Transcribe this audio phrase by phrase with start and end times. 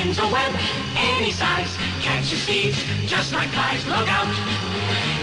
[0.00, 0.52] spins a web
[0.96, 3.84] any size, catches thieves just like flies.
[3.86, 4.32] Look out,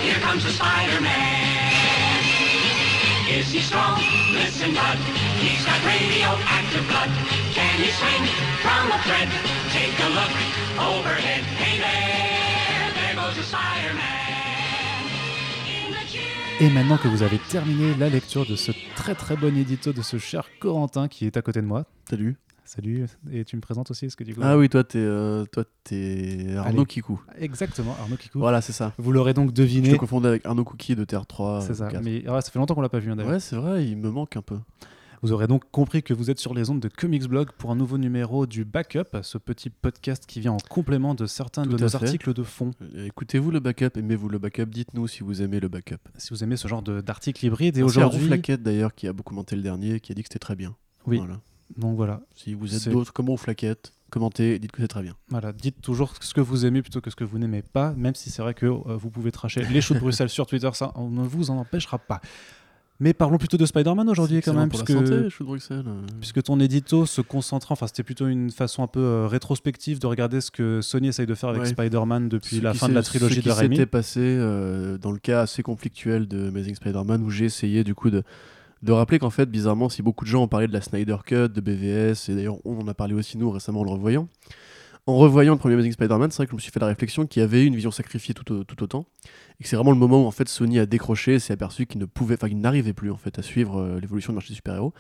[0.06, 2.24] here comes the Spider-Man.
[3.30, 4.00] Is he strong?
[4.34, 4.98] Listen, bud,
[5.42, 7.10] he's got radioactive blood.
[7.54, 8.26] Can he swing
[8.64, 9.30] from a thread?
[9.74, 10.34] Take a look
[10.80, 11.44] overhead.
[11.62, 14.38] Hey there, there goes the Spider-Man.
[15.66, 16.22] In the gym.
[16.60, 20.02] Et maintenant que vous avez terminé la lecture de ce très très bon édito de
[20.02, 21.86] ce cher Corentin qui est à côté de moi.
[22.10, 22.38] Salut.
[22.68, 24.42] Salut, et tu me présentes aussi, est-ce que du coup...
[24.44, 26.86] Ah oui, toi, t'es euh, toi, t'es Arnaud Allez.
[26.86, 27.22] Kikou.
[27.40, 28.40] Exactement, Arnaud Kikou.
[28.40, 28.94] Voilà, c'est ça.
[28.98, 29.92] Vous l'aurez donc Je deviné.
[29.94, 31.62] te confondais avec Arnaud Cookie de Terre 3.
[31.62, 33.32] C'est ça, mais ah, ça fait longtemps qu'on l'a pas vu hein, d'ailleurs.
[33.32, 34.58] Ouais, c'est vrai, il me manque un peu.
[35.24, 37.76] Vous aurez donc compris que vous êtes sur les ondes de Comics Blog pour un
[37.76, 41.76] nouveau numéro du Backup, ce petit podcast qui vient en complément de certains Tout de
[41.78, 41.96] à nos fait.
[41.96, 42.72] articles de fond.
[42.96, 45.96] Euh, Écoutez-vous le backup, aimez-vous le backup, dites-nous si vous aimez le backup.
[46.18, 48.30] Si vous aimez ce genre de- d'articles hybrides, et à Roux aujourd'hui...
[48.60, 50.76] D'ailleurs qui a beaucoup commenté le dernier, qui a dit que c'était très bien.
[51.08, 51.18] Oui.
[51.18, 51.40] Voilà.
[51.76, 55.14] Donc voilà, Si vous êtes d'autres comme Roux Flaquette, commentez, dites que c'est très bien.
[55.30, 58.16] Voilà, dites toujours ce que vous aimez plutôt que ce que vous n'aimez pas, même
[58.16, 60.92] si c'est vrai que euh, vous pouvez tracher les choux de Bruxelles sur Twitter, ça
[60.96, 62.22] on ne vous en empêchera pas.
[63.00, 65.86] Mais parlons plutôt de Spider-Man aujourd'hui quand même, puisque, santé, Bruxelles.
[66.20, 70.08] puisque ton édito se concentrant, enfin c'était plutôt une façon un peu euh, rétrospective de
[70.08, 71.68] regarder ce que Sony essaye de faire avec Ouais.
[71.68, 73.76] Spider-Man depuis Ce la fin de la trilogie ce qui Raimi.
[73.76, 77.94] s'était passé euh, dans le cas assez conflictuel de Amazing Spider-Man où j'ai essayé du
[77.94, 78.24] coup de,
[78.84, 81.50] de rappeler qu'en fait bizarrement si beaucoup de gens ont parlé de la Snyder Cut,
[81.50, 84.28] de BVS et d'ailleurs on en a parlé aussi nous récemment en le revoyant
[85.06, 87.26] en revoyant le premier Amazing Spider-Man c'est vrai que je me suis fait la réflexion
[87.26, 89.06] qu'il y avait une vision sacrifiée tout, tout autant
[89.60, 92.00] et que c'est vraiment le moment où en fait Sony a décroché s'est aperçu qu'il
[92.00, 94.56] ne pouvait enfin qu'il n'arrivait plus en fait à suivre euh, l'évolution du marché des
[94.56, 94.94] super-héros.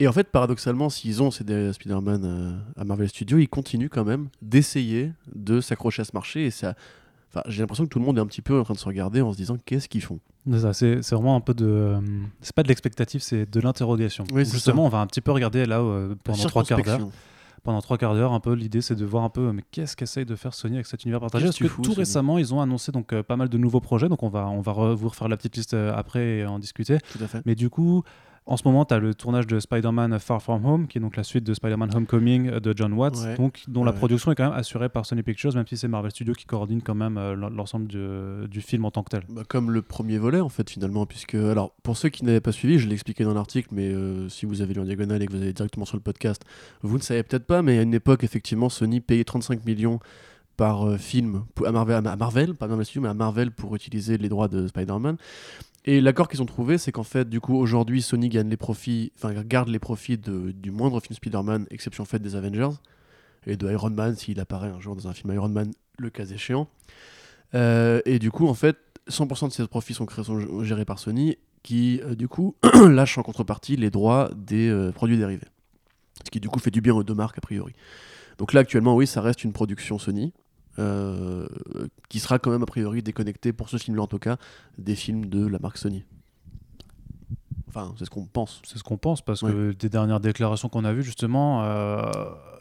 [0.00, 4.04] Et en fait paradoxalement s'ils ont cédé Spider-Man euh, à Marvel Studios ils continuent quand
[4.04, 6.74] même d'essayer de s'accrocher à ce marché et ça
[7.34, 8.84] Enfin, j'ai l'impression que tout le monde est un petit peu en train de se
[8.84, 10.20] regarder en se disant qu'est-ce qu'ils font?
[10.72, 11.64] C'est vraiment un peu de.
[11.66, 12.00] euh,
[12.40, 14.24] c'est pas de l'expectative, c'est de l'interrogation.
[14.32, 17.08] Oui, Justement, on va un petit peu regarder là euh, pendant trois quarts d'heure.
[17.62, 20.24] Pendant trois quarts d'heure, un peu l'idée c'est de voir un peu mais qu'est-ce qu'essaye
[20.24, 21.44] de faire Sony avec cet univers partagé?
[21.44, 23.56] Parce que que tu fous, tout récemment ils ont annoncé donc euh, pas mal de
[23.56, 26.38] nouveaux projets, donc on va on va re- vous refaire la petite liste euh, après
[26.38, 26.98] et en discuter.
[27.12, 27.40] Tout à fait.
[27.46, 28.02] Mais du coup,
[28.44, 31.16] en ce moment, tu as le tournage de Spider-Man Far From Home, qui est donc
[31.16, 33.36] la suite de Spider-Man Homecoming de John Watts, Ouais.
[33.36, 36.10] donc, dont la production est quand même assurée par Sony Pictures, même si c'est Marvel
[36.10, 38.04] Studios qui coordonne quand même euh, l'en- l'ensemble du,
[38.48, 39.22] du film en tant que tel.
[39.28, 42.52] Bah, comme le premier volet en fait finalement, puisque alors pour ceux qui n'avaient pas
[42.52, 45.26] suivi, je l'ai expliqué dans l'article, mais euh, si vous avez lu en diagonale et
[45.26, 46.42] que vous allez directement sur le podcast,
[46.82, 50.00] vous ne savez peut-être pas, mais à une époque effectivement Sony payait 35 millions
[50.56, 54.28] par euh, film à Marvel, à Marvel, pas Marvel mais à Marvel pour utiliser les
[54.28, 55.16] droits de Spider-Man.
[55.84, 59.12] Et l'accord qu'ils ont trouvé, c'est qu'en fait, du coup, aujourd'hui, Sony gagne les profits,
[59.16, 62.70] enfin, garde les profits de- du moindre film Spider-Man, exception faite des Avengers,
[63.46, 66.24] et de Iron Man, s'il apparaît un jour dans un film Iron Man, le cas
[66.26, 66.68] échéant.
[67.54, 68.76] Euh, et du coup, en fait,
[69.08, 72.54] 100% de ces profits sont, créés, sont gérés par Sony, qui, euh, du coup,
[72.88, 75.48] lâche en contrepartie les droits des produits dérivés.
[76.24, 77.72] Ce qui, du coup, fait du bien aux deux marques, a priori.
[78.38, 80.32] Donc là, actuellement, oui, ça reste une production Sony.
[80.78, 81.46] Euh,
[82.08, 84.36] qui sera quand même a priori déconnectée pour ce film-là en tout cas
[84.78, 86.04] des films de la marque Sony.
[87.68, 88.60] Enfin, c'est ce qu'on pense.
[88.66, 92.02] C'est ce qu'on pense, parce que des dernières déclarations qu'on a vues, justement, euh,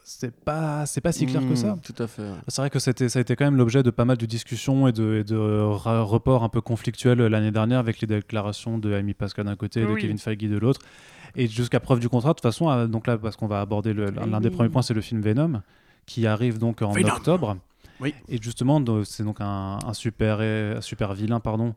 [0.06, 1.76] c'est pas, c'est pas si clair que ça.
[1.76, 2.32] Mmh, Tout à fait.
[2.48, 4.88] C'est vrai que c'était, ça a été quand même l'objet de pas mal de discussions
[4.88, 9.14] et de, et de reports un peu conflictuels l'année dernière avec les déclarations de Amy
[9.14, 9.94] Pascal d'un côté et de.
[9.96, 10.80] Kevin Feige de l'autre.
[11.36, 13.94] Et jusqu'à preuve du contraire, de toute façon, euh, donc là, parce qu'on va aborder
[13.94, 15.62] l'un des premiers points, c'est le film Venom,
[16.06, 17.10] qui arrive donc en Venom.
[17.16, 17.58] octobre.
[18.02, 18.14] Oui.
[18.28, 21.76] Et justement, c'est donc un, un super, un super vilain, pardon,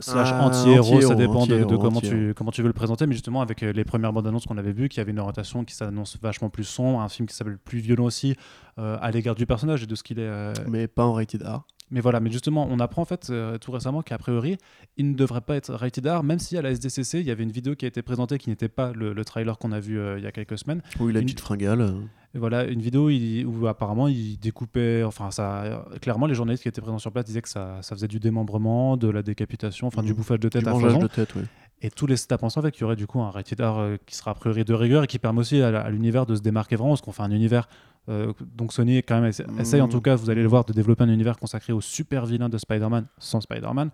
[0.00, 3.40] slash Ah, anti-héros, ça dépend de, comment, tu, comment tu veux le présenter, mais justement
[3.42, 6.18] avec euh, les premières bandes annonces qu'on avait vues, qui avait une orientation qui s'annonce
[6.20, 8.34] vachement plus sombre, un film qui s'appelle plus violent aussi,
[8.78, 10.22] euh, à l'égard du personnage et de ce qu'il est.
[10.26, 11.62] euh, Mais pas en rated R.
[11.92, 14.56] mais voilà, mais justement, on apprend en fait euh, tout récemment qu'à priori,
[14.96, 17.44] il ne devrait pas être rated R, même si à la SDCC, il y avait
[17.44, 20.00] une vidéo qui a été présentée qui n'était pas le, le trailer qu'on a vu
[20.16, 20.82] il y a quelques semaines.
[20.98, 21.92] Où il a une Une- petite fringale.
[22.38, 26.80] Voilà, une vidéo il- où apparemment il découpait, enfin ça, clairement les journalistes qui étaient
[26.80, 30.10] présents sur place disaient que ça, ça faisait du démembrement, de la décapitation, enfin du
[30.10, 30.16] Mhm.
[30.16, 31.02] bouffage de tête Du à mangeage foison.
[31.02, 31.42] de tête, oui.
[31.82, 34.14] Et tous les sites pensant qu'il y aurait du coup un rated R euh, qui
[34.16, 36.90] sera a priori de rigueur et qui permet aussi à, l'univers de se démarquer vraiment,
[36.92, 37.68] parce qu'on fait un univers.
[38.10, 40.72] euh, donc Sony quand même essa- essaye en tout cas, vous allez le voir, de
[40.74, 43.90] développer un univers consacré aux super vilains de Spider-Man sans Spider-Man.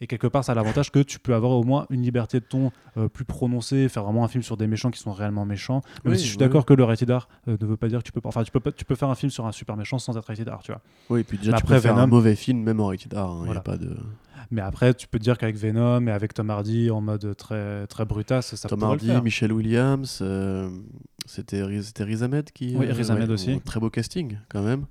[0.00, 2.44] Et quelque part, ça a l'avantage que tu peux avoir au moins une liberté de
[2.44, 5.82] ton euh, plus prononcée, faire vraiment un film sur des méchants qui sont réellement méchants.
[6.04, 7.88] Même Oui, si je suis oui, d'accord que le rated R euh, ne veut pas
[7.88, 8.28] dire que tu peux pas.
[8.28, 10.26] Enfin, tu peux, pas, tu peux faire un film sur un super méchant sans être
[10.26, 10.80] rated R, tu vois.
[11.10, 13.12] Oui, et puis déjà, Mais tu après, peux faire un mauvais film, même en rated
[13.14, 13.60] hein, y a Voilà.
[13.60, 13.96] pas de...
[14.52, 17.86] Mais après, tu peux te dire qu'avec Venom et avec Tom Hardy en mode très,
[17.88, 19.22] très brutasse, ça Tom Hardy, le faire.
[19.22, 20.70] Michelle Williams, euh,
[21.26, 21.92] c'était Riz,
[22.22, 22.74] Ahmed qui.
[22.76, 23.60] Oui, Riz Ahmed aussi.
[23.60, 24.86] Très beau casting, quand même.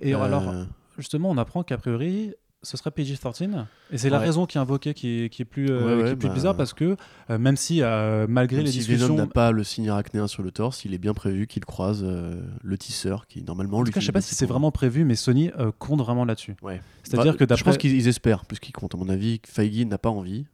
[0.00, 0.52] Et Euh, alors,
[0.98, 4.92] justement, on apprend qu'a priori, ce serait PG-13 et c'est la raison qui est invoquée
[4.92, 6.96] qui est, qui est plus, euh, Ouais, ouais, qui est plus bah- bizarre parce que
[7.30, 10.26] euh, même si euh, malgré Même les si discussions Venom n'a pas le signe arachnéen
[10.26, 13.82] sur le torse, il est bien prévu qu'il croise euh, le tisseur qui normalement en
[13.82, 13.90] lui.
[13.90, 16.80] tout cas je sais pas si c'est vraiment prévu mais Sony compte vraiment là-dessus Ouais.
[17.04, 18.94] c'est-à-dire Bah, que Je pense qu'ils ils espèrent, puisqu'ils comptent.
[18.94, 20.46] À mon avis, Feige n'a pas envie.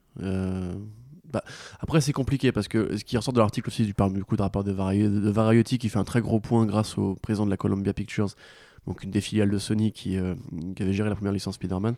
[1.33, 1.43] Bah,
[1.81, 4.43] après, c'est compliqué parce que ce qui ressort de l'article aussi, du parle beaucoup de
[4.43, 7.51] rapport de, Vari- de Variety qui fait un très gros point grâce au président de
[7.51, 8.29] la Columbia Pictures,
[8.87, 10.35] donc une des filiales de Sony qui, euh,
[10.77, 11.95] qui avait géré la première licence Spider-Man,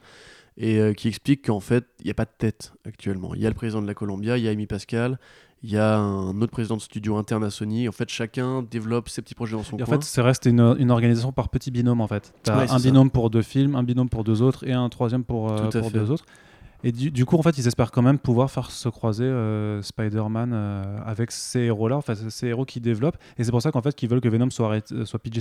[0.58, 3.34] et euh, qui explique qu'en fait, il n'y a pas de tête actuellement.
[3.34, 5.18] Il y a le président de la Columbia, il y a Amy Pascal.
[5.62, 7.88] Il y a un autre président de studio interne à Sony.
[7.88, 9.96] En fait, chacun développe ses petits projets dans son Et en coin.
[9.98, 12.32] fait, c'est reste une, une organisation par petits binômes en fait.
[12.46, 12.88] Ouais, c'est un ça.
[12.88, 15.90] binôme pour deux films, un binôme pour deux autres et un troisième pour, euh, pour
[15.90, 16.24] deux autres.
[16.86, 19.82] Et du, du coup, en fait, ils espèrent quand même pouvoir faire se croiser euh,
[19.82, 23.18] Spider-Man euh, avec ces héros-là, enfin ces héros qui développent.
[23.38, 25.40] Et c'est pour ça qu'en fait, qu'ils veulent que Venom soit, arrêté- soit PG-13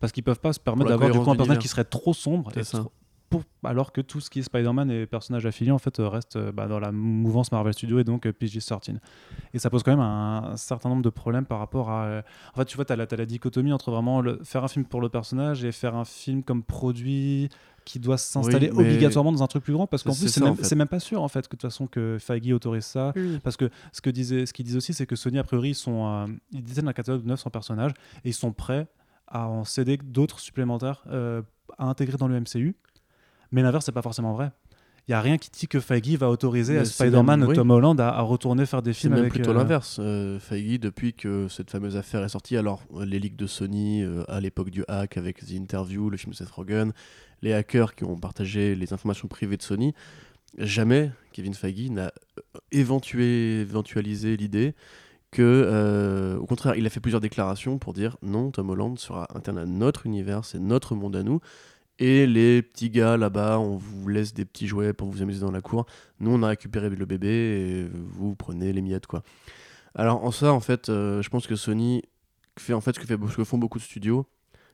[0.00, 2.50] parce qu'ils peuvent pas se permettre d'avoir du coup un personnage qui serait trop sombre.
[2.56, 2.92] Et trop-
[3.30, 6.36] pour- alors que tout ce qui est Spider-Man et personnages affiliés en fait euh, reste
[6.36, 8.96] euh, bah, dans la mouvance Marvel Studios et donc euh, PG-13.
[9.54, 12.04] Et ça pose quand même un, un certain nombre de problèmes par rapport à.
[12.06, 12.22] euh,
[12.54, 15.00] en fait, tu vois, tu as, la dichotomie entre vraiment le- faire un film pour
[15.00, 17.48] le personnage et faire un film comme produit
[17.84, 20.52] qui doit s'installer Oui, obligatoirement dans un truc plus grand parce qu'en plus, c'est même,
[20.52, 20.64] en fait.
[20.64, 23.12] c'est même pas sûr en fait que de toute façon que Feige autorise ça.
[23.42, 25.74] Parce que ce que disait, ce qu'ils disent aussi, c'est que Sony, a priori, ils,
[25.74, 27.92] sont, euh, ils détiennent un catalogue de 900 personnages
[28.24, 28.86] et ils sont prêts
[29.26, 31.40] à en céder d'autres supplémentaires euh,
[31.78, 32.76] à intégrer dans le MCU.
[33.52, 34.50] Mais l'inverse, c'est pas forcément vrai.
[35.06, 37.48] Il y a rien qui dit que Feige va autoriser Mais à c'est Spider-Man, même-
[37.48, 37.54] oui.
[37.54, 39.32] Tom Holland, à, à retourner faire des C'est films même avec.
[39.32, 39.96] plutôt euh, l'inverse.
[40.00, 44.02] Euh, Feige, depuis que cette fameuse affaire est sortie, alors euh, les leaks de Sony
[44.02, 46.92] euh, à l'époque du hack avec The Interview, le film de Seth Rogen,
[47.40, 49.94] les hackers qui ont partagé les informations privées de Sony,
[50.58, 52.12] jamais Kevin Feige n'a
[52.72, 54.74] éventué, éventualisé l'idée
[55.30, 59.26] que, euh, au contraire, il a fait plusieurs déclarations pour dire non, Tom Holland sera
[59.34, 61.40] interne à notre univers, c'est notre monde à nous.
[61.98, 65.50] Et les petits gars là-bas, on vous laisse des petits jouets pour vous amuser dans
[65.50, 65.86] la cour.
[66.20, 69.22] Nous, on a récupéré le bébé et vous prenez les miettes, quoi.
[69.96, 72.02] Alors, en ça, en fait, euh, je pense que Sony
[72.56, 74.26] fait en fait ce que, font beaucoup de studios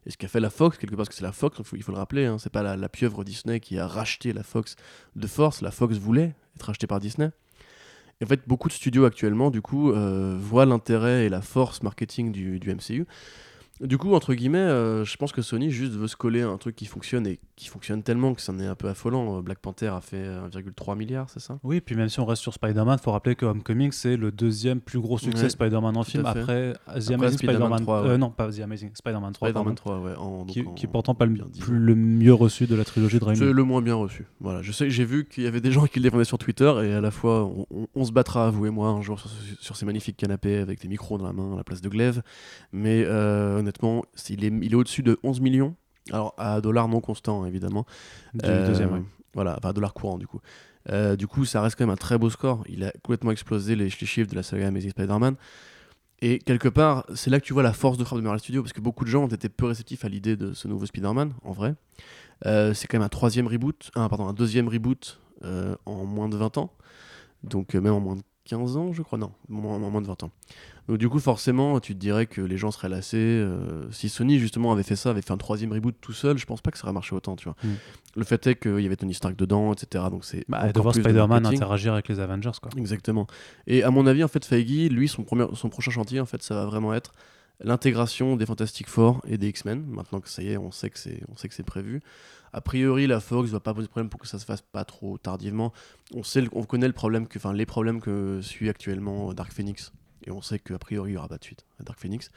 [0.05, 1.93] et ce qu'a fait la Fox, quelque part, parce que c'est la Fox, il faut,
[1.93, 4.77] le rappeler, hein, c'est pas la, pieuvre Disney qui a racheté la Fox
[5.17, 7.31] de force, la Fox voulait être rachetée par Disney.
[8.21, 11.83] Et en fait, beaucoup de studios actuellement, du coup, euh, voient l'intérêt et la force
[11.83, 13.07] marketing du MCU.
[13.81, 16.57] Du coup, entre guillemets, euh, je pense que Sony juste veut se coller à un
[16.59, 19.39] truc qui fonctionne et qui fonctionne tellement que c'en est un peu affolant.
[19.39, 21.59] Euh, Black Panther a fait 1,3 milliard, c'est ça?
[21.65, 24.31] Oui, puis même si on reste sur Spider-Man, il faut rappeler que Homecoming, c'est le
[24.31, 28.09] deuxième plus gros succès Ouais, Spider-Man en film après The Amazing Spider-Man Spider-Man 3, ouais.
[28.11, 30.17] euh, non, pas The Amazing Spider-Man 3, Spider-Man pardon, 3, ouais.
[30.19, 33.19] en- qui, en- qui est pourtant pas le, plus- le mieux reçu de la trilogie
[33.19, 33.53] de C'est Raimi.
[33.53, 34.25] le moins bien reçu.
[34.39, 36.73] Voilà, je sais, j'ai vu qu'il y avait des gens qui le défendaient sur Twitter
[36.85, 39.29] et à la fois on, on- on se battra, vous et moi, un jour sur,
[39.31, 41.89] ce- sur ces magnifiques canapés avec des micros dans la main à la place de
[41.89, 42.23] Glaive.
[42.73, 45.75] Mais euh, honnêtement, il est, il est au-dessus de 11 millions.
[46.13, 47.87] Alors à dollars non constants évidemment.
[48.35, 49.03] Du Euh, deuxième, ouais.
[49.33, 50.41] Voilà, enfin dollars courants du coup.
[50.91, 52.63] Euh, du coup, ça reste quand même un très beau score.
[52.69, 55.37] Il a complètement explosé les, les chiffres de la saga Amazing Spider-Man.
[56.21, 58.63] Et quelque part, c'est là que tu vois la force de frappe de Marvel Studios,
[58.63, 61.33] parce que beaucoup de gens ont été peu réceptifs à l'idée de ce nouveau Spider-Man,
[61.43, 61.75] en vrai.
[62.47, 66.37] Euh, c'est quand même un troisième reboot, un, pardon, un deuxième reboot en moins de
[66.37, 66.71] 20 ans.
[67.43, 70.31] Donc même en moins de 15 ans, je crois, non, moins- de 20 ans.
[70.87, 73.17] Donc du coup, forcément, tu te dirais que les gens seraient lassés.
[73.17, 76.45] euh, si Sony, justement, avait fait ça, avait fait un troisième reboot tout seul, je
[76.45, 77.57] pense pas que ça aurait marché autant, tu vois.
[77.65, 77.69] Mm.
[78.17, 80.05] Le fait est qu'il y avait Tony Stark dedans, etc.
[80.11, 82.71] Donc c'est Bah, de voir Spider-Man interagir avec les Avengers, quoi.
[82.77, 83.27] Exactement.
[83.67, 86.43] Et à mon avis, en fait, Feige, lui, son, premier, son prochain chantier, en fait,
[86.43, 87.15] ça va vraiment être
[87.61, 89.85] l'intégration des Fantastic Four et des X-Men.
[89.87, 92.01] Maintenant que ça y est, on sait que c'est, on sait que c'est prévu.
[92.53, 94.85] A priori, la Fox va pas poser de problème pour que ça se fasse pas
[94.85, 95.73] trop tardivement.
[96.15, 99.93] On sait, on connaît le problème que, les problèmes que suit actuellement Dark Phoenix,
[100.27, 102.31] et on sait qu'a priori, il y aura pas de suite à Dark Phoenix.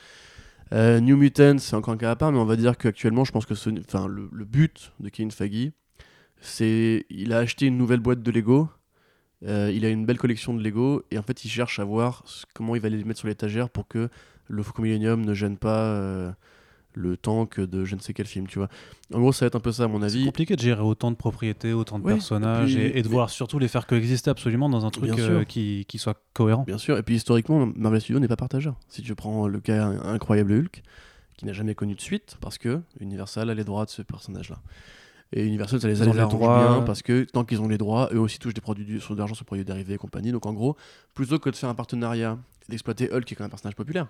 [0.73, 3.31] Euh, New Mutants, c'est encore un cas à part, mais on va dire qu'actuellement, je
[3.31, 5.71] pense que le, but de Kevin Feige,
[6.41, 8.69] c'est il a acheté une nouvelle boîte de Lego.
[9.45, 12.25] euh, il a une belle collection de Lego et en fait il cherche à voir
[12.53, 14.09] comment il va les mettre sur l'étagère pour que
[14.47, 16.31] le Faucon Millennium ne gêne pas euh,
[16.93, 18.69] le tank de je ne sais quel film, tu vois.
[19.13, 20.25] En gros, ça va être un peu ça à mon C'est avis.
[20.25, 23.13] compliqué de gérer autant de propriétés, autant de personnages et puis- et, et de mais-
[23.13, 26.63] voir surtout les faire coexister absolument dans un truc euh, qui soit cohérent.
[26.63, 28.75] Bien sûr, et puis historiquement, Marvel Studios n'est pas partageur.
[28.89, 30.81] Si tu prends le cas incroyable Hulk,
[31.37, 34.57] qui n'a jamais connu de suite, parce que Universal a les droits de ce personnage-là.
[35.33, 36.57] Et Universal, ça les, ont les les droits.
[36.75, 39.13] bien, parce que tant qu'ils ont les droits, eux aussi touchent des produits du- sur
[39.13, 40.31] de l'argent sur des produits dérivés et compagnie.
[40.31, 40.77] Donc en gros,
[41.13, 42.37] plutôt que de faire un partenariat
[42.69, 44.07] d'exploiter Hulk, qui est quand même un personnage populaire,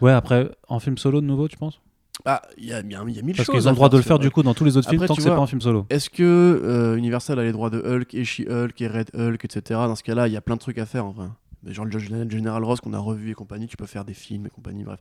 [0.00, 1.80] Ouais, après, en film solo de nouveau, tu penses?
[2.24, 3.54] Ah, il y a, y a- y a mille Parce choses.
[3.54, 5.14] qu'ils ont le droit de le faire du coup dans tous les autres films tant
[5.14, 5.86] que c'est pas un film solo.
[5.88, 9.60] Est-ce que euh, Universal a les droits de Hulk et She-Hulk et Red Hulk, etc.
[9.70, 11.26] Dans ce cas-là, il y a plein de trucs à faire en vrai.
[11.66, 14.46] Genre le Gen- General Ross qu'on a revu et compagnie, tu peux faire des films
[14.46, 15.00] et compagnie, bref.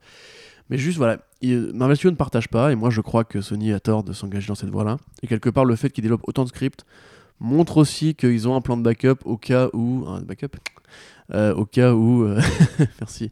[0.70, 3.72] Mais juste voilà, il- Marvel Studios ne partage pas et moi je crois que Sony
[3.74, 4.98] a tort de s'engager dans cette voie-là.
[5.22, 6.86] Et quelque part, le fait qu'il développe autant de scripts
[7.40, 10.06] montre aussi qu'ils ont un plan de backup au cas où.
[10.08, 10.56] Un backup
[11.34, 12.24] euh, Au cas où.
[12.24, 12.40] euh,
[13.00, 13.30] merci.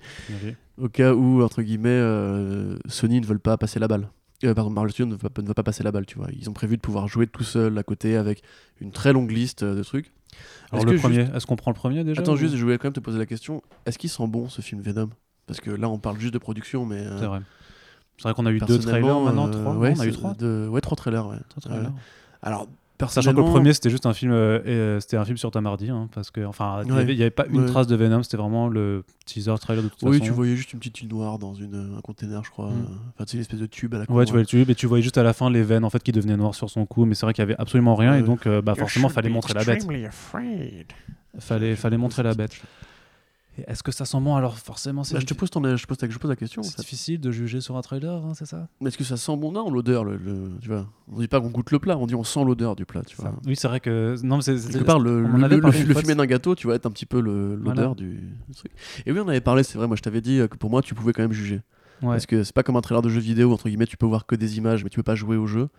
[0.78, 4.10] Au cas où, entre guillemets, euh, Sony ne veulent pas passer la balle.
[4.44, 6.28] Euh, pardon, Marvel Studios ne va, pas- ne va pas passer la balle, tu vois.
[6.38, 8.44] Ils ont prévu de pouvoir jouer tout seul à côté avec
[8.82, 10.12] une très longue liste euh, de trucs.
[10.72, 12.78] Alors Est-ce le premier, est-ce qu'on prend le premier déjà Attends, ou- juste, je voulais
[12.78, 13.62] quand même te poser la question.
[13.86, 15.10] Est-ce qu'il sent bon ce film Venom?
[15.48, 16.98] Parce que là, on parle juste de production, mais.
[17.06, 17.42] euh, C'est vrai.
[18.18, 19.76] C'est vrai qu'on a eu deux trailers maintenant, euh, trois.
[19.76, 20.34] ouais, on a eu trois.
[20.34, 21.38] de- ouais, trois trailers, ouais.
[21.50, 21.92] Trois trailers.
[22.42, 22.68] Alors,
[23.10, 25.66] Sachant que le premier c'était juste un film, euh, euh, c'était un film sur Tom
[25.66, 27.02] Hardy, hein, parce que enfin il y Ouais.
[27.02, 27.66] avait- pas une Ouais.
[27.66, 30.26] trace de Venom, c'était vraiment le teaser trailer de toute Oui, façon.
[30.26, 32.70] tu voyais juste une petite île noire dans une, un container, je crois.
[32.70, 32.74] Mm.
[32.74, 34.32] euh, Enfin, tu sais, une espèce de tube à la Ouais, tu hein.
[34.34, 36.12] voyais le tube et tu voyais juste à la fin les veines en fait qui
[36.14, 38.48] devenaient noires sur son cou, mais c'est vrai qu'il y avait absolument rien et donc
[38.48, 39.86] euh, bah forcément fallait montrer la bête.
[41.40, 42.62] Fallait fallait montrer la bête.
[43.68, 44.36] Est-ce que ça sent bon?
[44.36, 46.60] Alors forcément c'est Bah, je te pose, ton, je, pose, je pose la question.
[46.62, 46.82] en c'est fait.
[46.82, 49.52] difficile de juger sur un trailer, hein, c'est ça, Mais est-ce que ça sent bon?
[49.52, 50.88] Non, l'odeur, le, le- tu vois.
[51.12, 53.16] On dit pas qu'on goûte le plat, on dit on sent l'odeur du plat, tu
[53.16, 53.26] vois.
[53.26, 53.36] Ça.
[53.46, 56.56] Oui, c'est vrai que non mais c'est Quelque part, le, le, le- fumé d'un gâteau,
[56.56, 57.94] tu vois, être un petit peu l'odeur Voilà.
[57.96, 58.72] du, truc.
[59.06, 60.82] Et oui, on avait parlé, c'est vrai, moi je t'avais dit euh, que pour moi,
[60.82, 61.62] tu pouvais quand même juger.
[62.02, 62.10] Ouais.
[62.10, 64.26] Parce que c'est pas comme un trailer de jeu vidéo, entre guillemets, tu peux voir
[64.26, 65.70] que des images, mais tu peux pas jouer au jeu.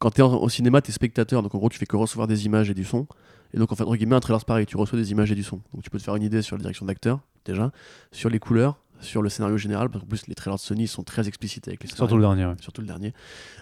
[0.00, 2.46] Quand t'es en- au cinéma, t'es spectateur, donc en gros, tu fais que recevoir des
[2.46, 3.06] images et du son.
[3.54, 5.34] Et donc, en fait, entre guillemets, un trailer, c'est pareil, tu reçois des images et
[5.34, 5.60] du son.
[5.74, 7.70] Donc, tu peux te faire une idée sur la direction d'acteur, déjà,
[8.10, 11.02] sur les couleurs, sur le scénario général, parce qu'en plus, les trailers de Sony sont
[11.02, 12.50] très explicites avec les surtout le scénarios dernier.
[12.52, 12.62] ouais.
[12.62, 13.12] surtout le dernier.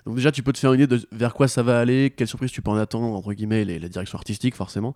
[0.06, 2.26] Donc déjà, tu peux te faire une idée de vers quoi ça va aller, quelle
[2.28, 4.94] surprise tu peux en attendre, entre guillemets, les- la direction artistique, forcément.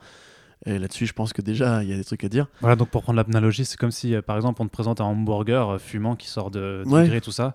[0.64, 2.46] Et là-dessus, je pense que déjà, il y a des trucs à dire.
[2.60, 5.04] Voilà, donc pour prendre l'analogie, c'est comme si, euh, par exemple, on te présente un
[5.04, 7.20] hamburger euh, fumant qui sort de, du Ouais.
[7.20, 7.54] tout ça.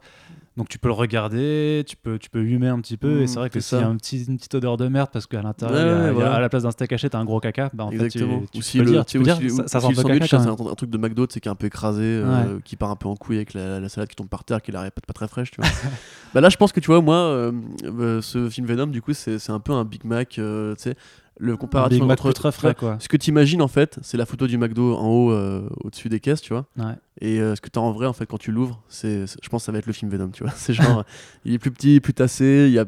[0.57, 3.27] Donc tu peux le regarder, tu peux, tu peux humer un petit peu, Mmh, et
[3.27, 5.43] c'est vrai que s'il y a un petit, une petite odeur de merde parce qu'à
[5.43, 6.33] l'intérieur, Ouais, ouais, voilà.
[6.33, 8.39] à la place d'un steak haché, t'as un gros caca, bah en Exactement.
[8.39, 9.93] fait, tu, tu ou si le le, dire, tu peux dire, ou ça, ça sent
[9.93, 12.59] si caca c'est un, un truc de McDo, c'est qui est un peu écrasé, euh,
[12.65, 14.71] qui part un peu en couille avec la, la salade qui tombe par terre, qui
[14.71, 15.69] l'arrête pas, pas très fraîche, tu vois.
[16.33, 17.51] bah là, je pense que tu vois, moi, euh,
[17.85, 20.41] euh, ce film Venom, du coup, c'est un peu un Big Mac, tu
[20.77, 20.95] sais,
[21.39, 22.97] le comparatif entre frais, quoi.
[22.99, 26.09] Ce que tu imagines en fait, c'est la photo du McDo en haut, euh, au-dessus
[26.09, 26.65] des caisses, tu vois.
[26.77, 26.95] Ouais.
[27.21, 29.49] Et euh, ce que tu as en vrai, en fait, quand tu l'ouvres, c'est, je
[29.49, 30.51] pense que ça va être le film Venom, tu vois.
[30.55, 31.03] C'est genre,
[31.45, 32.85] il est plus petit, plus tassé, il y a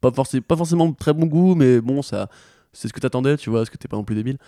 [0.00, 2.28] pas, forcément pas forcément très bon goût, mais bon, ça,
[2.72, 4.38] c'est ce que t'attendais, tu vois, parce que t'es pas non plus débile.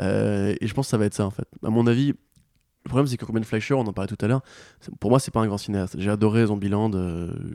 [0.00, 1.46] Euh, et je pense que ça va être ça, en fait.
[1.62, 4.42] À mon avis, le problème, c'est que Ruben Fleischer, on en parlait tout à l'heure,
[4.98, 5.96] pour moi, c'est pas un grand cinéaste.
[5.98, 6.90] J'ai adoré Zombieland,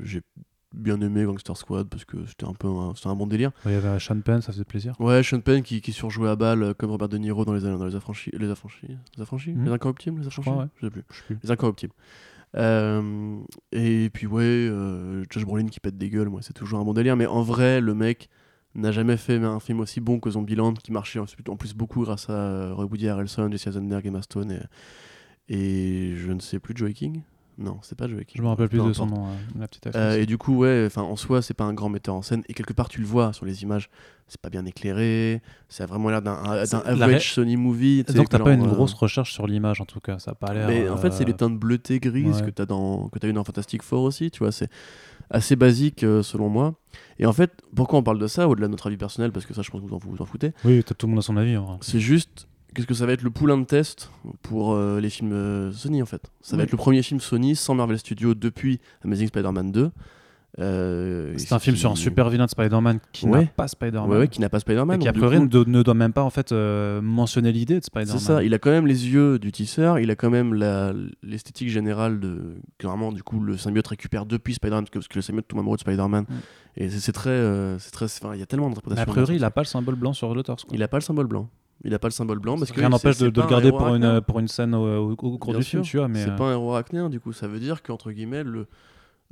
[0.03, 0.21] j'ai
[0.73, 3.51] bien aimé Gangster Squad parce que c'était un peu un, un bon délire.
[3.65, 4.95] Il y avait Sean Penn, ça faisait plaisir.
[4.99, 7.61] Ouais, Sean Penn qui, qui surjouait à balle euh, comme Robert De Niro dans les,
[7.61, 8.31] dans les affranchis.
[8.33, 9.53] Les affranchis Les affranchis.
[9.53, 10.65] Les incorruptibles Les affranchis ouais.
[10.75, 11.03] Je sais plus.
[11.09, 11.39] Je sais plus.
[11.43, 11.93] Les incorruptibles.
[12.55, 13.39] Euh,
[13.71, 16.93] et puis ouais, euh, Josh Brolin qui pète des gueules, moi c'est toujours un bon
[16.93, 17.15] délire.
[17.15, 18.29] Mais en vrai, le mec
[18.75, 22.29] n'a jamais fait un film aussi bon que Zombieland, qui marchait en plus beaucoup grâce
[22.29, 27.23] à Woody Harrelson, Jesse Eisenberg, Emma Stone et, et je ne sais plus Joey King.
[27.59, 28.37] Non, c'est pas Joey King.
[28.37, 30.83] Je me rappelle plus de son nom, euh, la petite Euh, et du coup, ouais,
[30.87, 32.41] enfin, en soi, c'est pas un grand metteur en scène.
[32.47, 33.89] Et quelque part, tu le vois sur les images,
[34.29, 35.41] c'est pas bien éclairé.
[35.67, 38.03] Ça a vraiment l'air d'un la average Sony movie.
[38.03, 40.53] Donc t'as pas une euh, grosse recherche sur l'image en tout cas, ça a pas
[40.53, 40.67] l'air.
[40.67, 43.33] Mais en fait, c'est euh, les teintes bleutées grises que t'as dans que as eu
[43.33, 44.31] dans Fantastic Four aussi.
[44.31, 44.69] Tu vois, c'est
[45.29, 46.75] assez basique euh, selon moi.
[47.17, 49.53] Et en fait, pourquoi on parle de ça au-delà de notre avis personnel Parce que
[49.53, 50.53] ça, je pense que vous en, vous en foutez?
[50.63, 51.57] Oui, t'as tout le monde a son avis.
[51.81, 52.47] C'est juste.
[52.75, 54.11] Qu'est-ce que ça va être le poulain de test
[54.43, 56.31] pour euh, les films euh, Sony en fait?
[56.41, 59.91] Ça va être le premier film Sony sans Marvel Studios depuis Amazing Spider-Man 2.
[60.57, 63.51] Euh, C'est un film qui- sur un super vilain de Spider-Man qui n'a Ouais.
[63.55, 64.09] pas Spider-Man.
[64.09, 64.99] Ouais, ouais, qui n'a pas Spider-Man.
[64.99, 67.79] et qui a priori coup, ne, do- ne doit même pas en fait mentionner l'idée
[67.79, 68.17] de Spider-Man.
[68.19, 70.53] C'est ça, il a quand même les yeux du tisseur, il a quand même
[71.23, 72.55] l'esthétique générale de.
[72.79, 75.81] Clairement, du coup, le symbiote récupère depuis Spider-Man, parce que, le symbiote tombe amoureux de
[75.81, 76.25] Spider-Man.
[76.27, 76.33] Mm.
[76.77, 77.77] Et c'est très.
[77.79, 79.03] c'est très enfin, il y a tellement d'interprétations.
[79.03, 80.63] a priori, il dans a ce pas le symbole blanc sur le torse.
[80.63, 80.75] quoi.
[80.75, 81.49] Il a pas le symbole blanc.
[81.83, 82.79] Il a pas le symbole blanc parce que.
[82.79, 85.53] Rien n'empêche de, le un garder pour une, pour une scène au, au- au cours
[85.53, 86.07] Bien du film, sûr, tu vois.
[86.07, 87.31] Mais C'est euh, pas un héros arachnéen, du coup.
[87.31, 88.67] Ça veut dire qu'entre guillemets, le,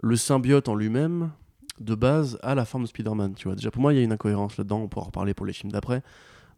[0.02, 1.32] le symbiote en lui-même,
[1.80, 3.34] de base, a la forme de Spider-Man.
[3.36, 4.80] Tu vois, déjà pour moi, il y a une incohérence là-dedans.
[4.80, 6.02] On pourra en reparler pour les films d'après.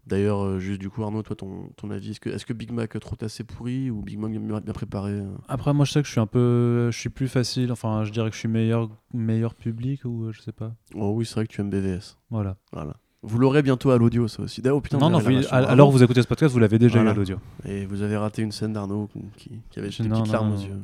[0.08, 3.18] D'ailleurs, euh, juste du coup, Arnaud, toi, ton, ton avis, est-ce que, Big Mac trop
[3.22, 6.12] assez pourri ou Big Mac bien, bien préparé euh Après, moi, je sais que je
[6.12, 7.72] suis un peu, je suis plus facile.
[7.72, 10.74] Enfin, je dirais que je suis meilleur, meilleur public ou euh, je sais pas.
[10.96, 12.18] Oh oui, c'est vrai que tu aimes BVS.
[12.32, 12.56] Voilà.
[12.72, 12.96] Voilà.
[13.22, 14.62] Vous l'aurez bientôt à l'audio, ça aussi.
[14.72, 15.20] Oh putain, non, on non.
[15.20, 17.10] vous- alors, vous écoutez ce podcast, vous l'avez déjà Voilà.
[17.10, 17.38] eu à l'audio.
[17.66, 20.50] Et vous avez raté une scène d'Arnaud qui, qui avait des non, petites non, larmes
[20.50, 20.56] non.
[20.56, 20.82] aux yeux.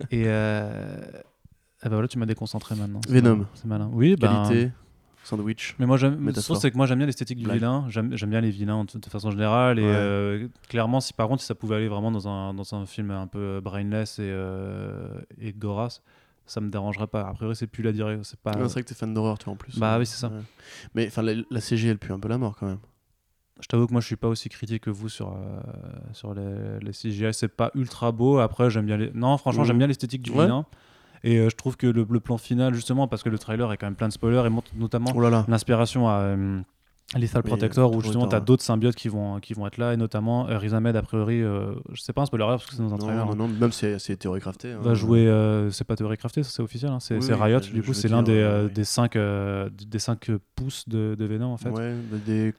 [0.10, 0.70] Et euh...
[1.82, 3.00] ah bah voilà, tu m'as déconcentré maintenant.
[3.08, 3.44] Venom.
[3.54, 3.90] C'est malin.
[3.92, 4.44] Oui, ben.
[4.48, 4.70] Qualité,
[5.22, 5.76] sandwich.
[5.78, 6.32] Mais moi, j'aime.
[6.34, 7.58] C'est que moi, j'aime bien l'esthétique du Blague.
[7.58, 7.84] vilain.
[7.90, 9.78] J'aime bien les vilains de, de façon générale.
[9.78, 9.92] Et Ouais.
[9.94, 13.10] euh, clairement, si par contre, si ça pouvait aller vraiment dans un, dans un film
[13.10, 16.00] un peu brainless et, euh, et gorasse,
[16.50, 17.22] ça me dérangerait pas.
[17.28, 18.22] A priori, c'est plus la direction.
[18.24, 18.52] C'est pas.
[18.52, 19.78] C'est vrai que t'es fan d'horreur, toi, en plus.
[19.78, 20.28] Bah oui, c'est ça.
[20.28, 20.40] Ouais.
[20.94, 22.78] Mais enfin, la, la CG, elle pue un peu la mort quand même.
[23.60, 25.60] Je t'avoue que moi, je suis pas aussi critique que vous sur, euh,
[26.12, 27.32] sur les, les CGI.
[27.34, 28.38] C'est pas ultra beau.
[28.38, 29.10] Après, j'aime bien les.
[29.12, 29.66] Non, franchement, Mhm.
[29.66, 30.44] j'aime bien l'esthétique du Ouais.
[30.44, 30.64] vilain.
[31.22, 33.76] Et euh, je trouve que le, le plan final, justement, parce que le trailer est
[33.76, 36.60] quand même plein de spoilers et montre notamment Oh l'inspiration à, euh,
[37.16, 38.44] Lethal Protector, euh, où justement tu as ouais.
[38.44, 41.42] d'autres symbiotes qui vont, qui vont être là, et notamment euh, Riz Ahmed, a priori,
[41.42, 43.26] euh, je sais pas un spoiler parce que c'est dans un trailer.
[43.26, 44.72] Non, hein, non, même c'est c'est théorie craftée.
[44.72, 44.78] hein.
[44.80, 47.60] va jouer, euh, c'est pas théorie craftée, c'est officiel, hein, c'est Oui, c'est oui, Riot,
[47.60, 51.56] du coup c'est l'un des, euh, des 5 des cinq pouces de, de Venom en
[51.56, 51.70] fait.
[51.70, 51.94] Ouais,
[52.26, 52.54] des.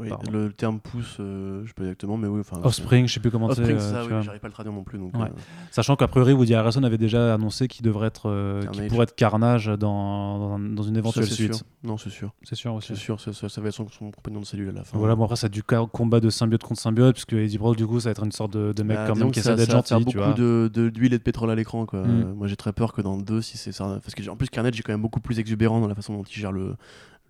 [0.00, 0.32] Oui, Pardon.
[0.32, 2.40] le terme pouce, euh, je sais pas exactement, mais oui.
[2.40, 3.60] Enfin, Offspring, je sais plus comment c'est-.
[3.60, 4.98] Offspring, euh, ça, oui, j'arrive pas à le traduire non plus.
[4.98, 5.26] Donc, Ouais.
[5.26, 8.88] euh, Sachant qu'a priori Woody Harrelson avait déjà annoncé qu'il devrait être, euh, qu'il Carnage.
[8.90, 11.54] pourrait être Carnage dans, dans, un- dans une ça, éventuelle suite.
[11.54, 11.64] sûr.
[11.84, 12.32] Non, c'est sûr.
[12.42, 12.88] C'est sûr aussi.
[12.88, 14.98] C'est sûr, ça, ça- ça va être son, son compagnon de cellule à la fin.
[14.98, 17.86] Voilà, bon après ça du ca- combat de symbiote contre symbiote, puisque Eddie Brock du
[17.86, 19.66] coup ça va être une sorte de, de mec Bah, quand même qui ça, essaie
[19.66, 20.34] d'être ça gentil, tu beaucoup vois.
[20.34, 21.86] de- de- d'huile et de pétrole à l'écran.
[21.86, 22.00] quoi.
[22.04, 22.34] Mm.
[22.34, 24.00] Moi j'ai très peur que dans le 2, si c'est ça.
[24.02, 26.24] Parce que en plus, Carnage est quand même beaucoup plus exubérant dans la façon dont
[26.24, 26.74] il gère le,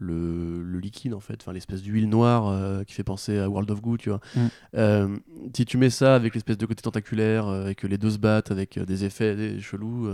[0.05, 3.71] le, le liquide en fait, enfin, l'espèce d'huile noire euh, qui fait penser à World
[3.71, 4.21] of Goo, tu vois.
[4.37, 4.41] Mm.
[4.77, 5.17] Euh,
[5.55, 8.19] si tu mets ça avec l'espèce de côté tentaculaire, euh, et que les deux se
[8.19, 10.09] battent avec euh, des effets des chelous.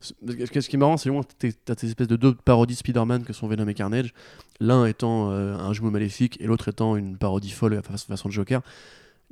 [0.00, 3.32] ce qui est marrant, c'est que tu as ces espèces de deux parodies Spider-Man que
[3.32, 4.14] sont Venom et Carnage,
[4.60, 8.60] l'un étant un jumeau maléfique et l'autre étant une parodie folle fa- façon de Joker.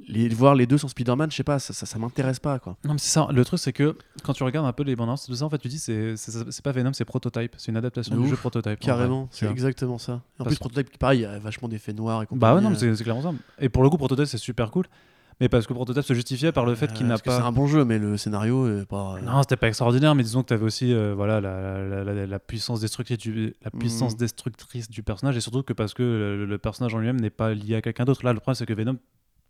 [0.08, 2.76] Les, voir les deux sans Spider-Man, je sais pas, ça, ça, ça m'intéresse pas quoi.
[2.84, 5.08] Non mais c'est ça, le truc c'est que quand tu regardes un peu les bandes
[5.08, 7.76] annonces, tout ça en fait tu dis c'est c'est pas Venom, c'est Prototype, c'est une
[7.76, 8.78] adaptation du jeu Prototype.
[8.82, 10.20] en Carrément, c'est exactement ça.
[10.38, 12.40] Et en plus, Prototype, pareil, il y a vachement d'effets noirs et compagnie.
[12.40, 13.32] Bah ouais non mais euh, c'est c'est clairement ça.
[13.60, 14.86] Et pour le coup Prototype c'est super cool,
[15.40, 17.38] mais parce que Prototype se justifiait par le fait qu'il euh, n'a parce que C'est
[17.40, 17.46] pas...
[17.46, 19.16] un bon jeu, mais le scénario est pas.
[19.16, 22.04] euh, Non, c'était pas extraordinaire, mais disons que tu avais aussi euh, voilà, la, la,
[22.04, 24.18] la- la puissance destructrice du, la puissance Mhm.
[24.18, 27.54] destructrice du personnage, et surtout que parce que le, le personnage en lui-même n'est pas
[27.54, 28.24] lié à quelqu'un d'autre.
[28.24, 28.96] Là, le problème, c'est que Venom,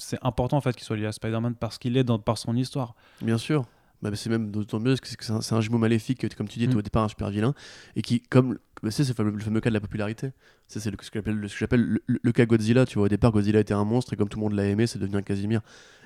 [0.03, 2.57] c'est important en fait qu'il soit lié à Spider-Man parce qu'il est dans, par son
[2.57, 2.95] histoire.
[3.21, 3.65] Bien sûr.
[4.03, 6.59] Bah, c'est même d'autant mieux c'est que c'est un, c'est un jumeau maléfique, comme tu
[6.59, 6.77] dis, Mm.
[6.77, 7.55] au départ un super vilain,
[7.95, 10.33] et qui, comme bah, c'est c'est le, fameux- le fameux cas de la popularité.
[10.67, 12.85] C'est le- ce que j'appelle le, ce que j'appelle le, le- le cas Godzilla.
[12.85, 14.89] Tu vois, au départ, Godzilla était un monstre, et comme tout le monde l'a aimé,
[14.89, 15.61] c'est devenu un Casimir.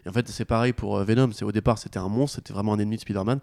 [0.04, 1.32] Et en fait, c'est pareil pour euh, Venom.
[1.32, 3.40] C'est au départ, c'était un monstre, c'était vraiment un ennemi de Spider-Man.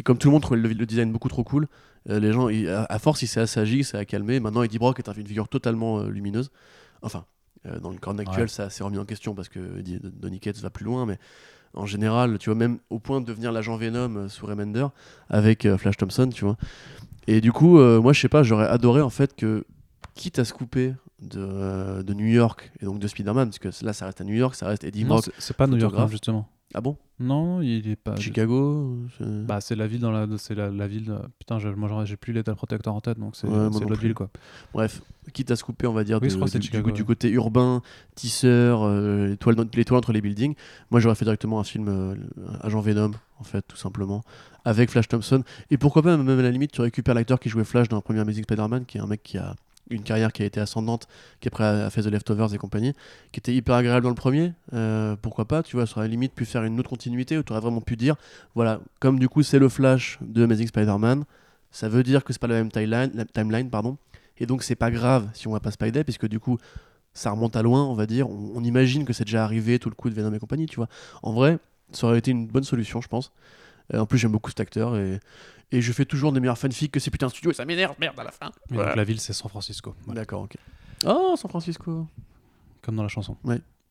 [0.00, 1.68] Et comme tout le monde trouvait le, design beaucoup trop cool,
[2.10, 4.40] euh, les gens, il- à, à force, il s'est assagi, ça a calmé.
[4.40, 6.50] Maintenant, Eddie Brock est un- une figure totalement euh, lumineuse.
[7.02, 7.41] Enfin, euh,
[7.80, 8.48] dans le corps actuel, Ouais.
[8.48, 9.60] ça s'est remis en question parce que
[10.02, 11.18] Donny Cates va plus loin, mais
[11.74, 14.86] en général, tu vois, même au point de devenir l'agent Venom euh, sous Remender
[15.30, 16.56] avec euh, Flash Thompson, tu vois.
[17.26, 19.64] Et du coup, euh, moi, je sais pas, j'aurais adoré en fait que,
[20.14, 23.68] quitte à se couper de, euh, de New York et donc de Spider-Man, parce que
[23.84, 25.28] là, ça reste à New York, ça reste Eddie Brock.
[25.38, 26.48] c'est- pas New York, hein, justement.
[26.74, 26.96] Ah bon?
[27.20, 28.16] Non, il est pas.
[28.16, 31.04] Chicago c'est- Bah, c'est la ville dans la, c'est la, la ville.
[31.04, 34.30] de- Putain, moi j'ai plus l'état protecteur en tête, donc c'est Ouais, l'autre ville quoi.
[34.72, 35.02] Bref,
[35.34, 37.06] quitte à se couper, on va dire, Oui, de- du, Chicago, du- du ouais.
[37.06, 37.82] côté urbain,
[38.14, 40.54] tisseur, euh, l'étoile dans, l'étoile entre les buildings.
[40.90, 42.14] Moi, j'aurais fait directement un film euh,
[42.62, 44.22] Agent Venom, en fait, tout simplement,
[44.64, 45.44] avec Flash Thompson.
[45.70, 48.02] Et pourquoi pas, même à la limite, tu récupères l'acteur qui jouait Flash dans le
[48.02, 49.54] premier Amazing Spider-Man, qui est un mec qui a
[49.90, 51.06] une carrière qui a été ascendante,
[51.40, 52.92] qui après a fait The Leftovers et compagnie,
[53.32, 54.52] qui était hyper agréable dans le premier.
[54.72, 57.52] Euh, pourquoi pas, tu vois, ça aurait limite pu faire une autre continuité où tu
[57.52, 58.16] aurais vraiment pu dire,
[58.54, 61.24] voilà, comme du coup c'est le Flash de Amazing Spider-Man,
[61.70, 63.96] ça veut dire que c'est pas la même timeline, timeline pardon,
[64.38, 66.58] et donc c'est pas grave si on voit pas Spidey, puisque du coup
[67.14, 69.90] ça remonte à loin, on va dire, on, on imagine que c'est déjà arrivé tout
[69.90, 70.88] le coup de Venom et compagnie, tu vois.
[71.22, 71.58] En vrai,
[71.92, 73.32] ça aurait été une bonne solution, je pense.
[73.92, 75.20] En plus, j'aime beaucoup cet acteur et,
[75.70, 77.94] et je fais toujours des meilleurs fanfics que ces putains de studios et ça m'énerve,
[77.98, 78.50] merde, à la fin.
[78.70, 78.90] Voilà.
[78.90, 80.56] donc, la ville c'est San Francisco, voilà, D'accord, ok.
[81.04, 82.06] Oh, San Francisco.
[82.82, 83.36] comme dans la chanson.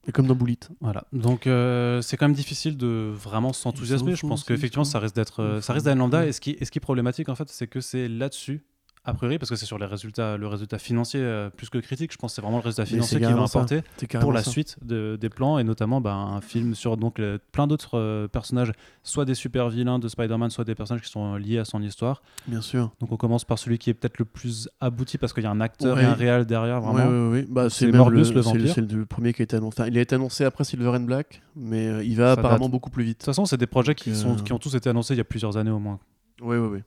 [0.08, 0.58] Et comme dans Bullet.
[0.80, 1.04] Voilà.
[1.14, 4.16] Donc euh, c'est quand même difficile de vraiment s'enthousiasmer.
[4.16, 6.26] Je pense qu'effectivement ça risque d'être euh, ça risque d'être lambda.
[6.26, 8.64] Et ce qui, et ce qui est problématique en fait, c'est que c'est là-dessus.
[9.04, 12.12] A priori, parce que c'est sur les résultats, le résultat financier euh, plus que critique,
[12.14, 13.82] je pense que c'est vraiment le résultat financier qui va importer
[14.20, 14.52] pour la ça.
[14.52, 18.28] suite de- des plans et notamment bah, un film sur donc le- plein d'autres euh,
[18.28, 21.66] personnages, soit des super vilains de Spider-Man, soit des personnages qui sont euh, liés à
[21.66, 22.22] son histoire.
[22.48, 22.92] Bien sûr.
[23.00, 25.52] Donc on commence par celui qui est peut-être le plus abouti parce qu'il y a
[25.52, 26.04] un acteur Ouais.
[26.04, 27.10] et un réal derrière vraiment.
[27.10, 27.46] ouais, ouais.
[27.50, 28.74] Bah, C'est Morbius, le c'est vampire.
[28.76, 29.82] C'est le premier qui a été annoncé.
[29.82, 32.66] Enfin, il a été annoncé après Silver and Black, mais euh, il va Ça apparemment
[32.66, 32.72] date.
[32.74, 33.18] beaucoup plus De vite.
[33.18, 35.24] toute façon, c'est des projets qui, sont, qui ont tous été annoncés il y a
[35.24, 36.00] plusieurs années au moins.
[36.42, 36.80] Oui, oui, oui.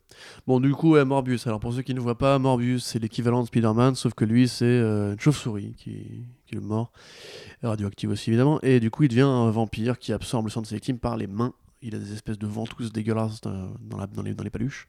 [0.47, 1.47] Bon, du coup, Morbius.
[1.47, 4.49] Alors, pour ceux qui ne voient pas, Morbius, c'est l'équivalent de Spider-Man, sauf que lui,
[4.49, 6.91] c'est euh, une chauve-souris qui, qui est mort.
[7.63, 8.61] Radioactive aussi, évidemment.
[8.63, 11.17] Et du coup, il devient un vampire qui absorbe le sang de ses victimes par
[11.17, 11.53] les mains.
[11.83, 13.75] Il a des espèces de ventouses dégueulasses dans,
[14.11, 14.89] dans les, dans les paluches.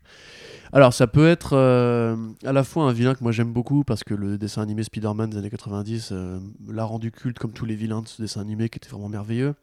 [0.73, 4.03] Alors, ça peut être euh, à la fois un vilain que moi j'aime beaucoup, parce
[4.03, 7.75] que le dessin animé Spider-Man des années 90 euh, l'a rendu culte comme tous les
[7.75, 9.53] vilains de ce dessin animé qui était vraiment merveilleux.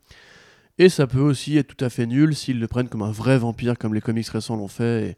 [0.79, 3.39] Et ça peut aussi être tout à fait nul s'ils le prennent comme un vrai
[3.39, 5.17] vampire, comme les comics récents l'ont fait.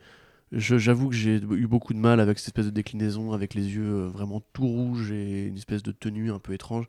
[0.52, 4.04] J'avoue que j'ai eu beaucoup de mal avec cette espèce de déclinaison, avec les yeux
[4.04, 6.86] euh, vraiment tout rouges et une espèce de tenue un peu étrange.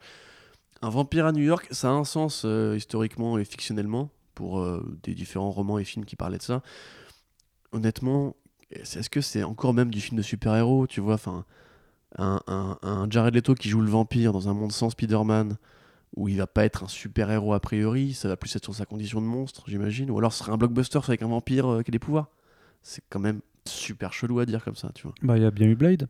[0.82, 4.84] Un vampire à New York, ça a un sens euh, historiquement et fictionnellement, pour euh,
[5.04, 6.62] des différents romans et films qui parlaient de ça.
[7.72, 8.36] Honnêtement,
[8.72, 11.16] est-ce que c'est encore même du film de super-héros, tu vois?
[11.16, 11.46] Enfin,
[12.18, 15.58] un Jared Leto qui joue le vampire dans un monde sans Spider-Man,
[16.16, 18.86] où il va pas être un super-héros a priori, ça va plus être sur sa
[18.86, 21.92] condition de monstre, j'imagine, ou alors ce serait un blockbuster avec un vampire euh, qui
[21.92, 22.28] a des pouvoirs.
[22.84, 25.14] C'est quand même super chelou à dire comme ça, tu vois.
[25.24, 26.08] Bah, il y a bien eu Blade.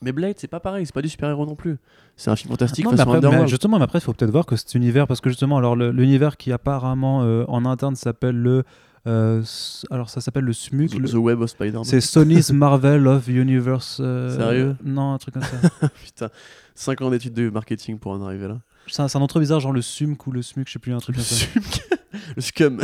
[0.00, 1.76] Mais Blade, c'est pas pareil, c'est pas du super-héros non plus.
[2.16, 4.46] C'est un film fantastique Non, mais après, mais justement, mais après, il faut peut-être voir
[4.46, 8.62] que cet univers, parce que justement, alors l'univers qui apparemment euh, en interne s'appelle le.
[9.06, 9.42] euh,
[9.90, 10.90] alors ça s'appelle le SMUC.
[10.92, 11.84] The, le- The Web of Spider-Man.
[11.84, 13.98] C'est Sony's Marvel of Universe.
[14.00, 14.76] euh, Sérieux?
[14.84, 15.88] Non, un truc comme ça.
[16.04, 16.28] Putain,
[16.76, 18.60] 5 ans d'études de marketing pour en arriver là.
[18.88, 21.16] C'est un, trop bizarre, genre le SUMC ou le SMUC, je sais plus, un truc
[21.16, 21.46] Le, comme ça.
[21.46, 21.98] SUMC.
[22.36, 22.82] le scum.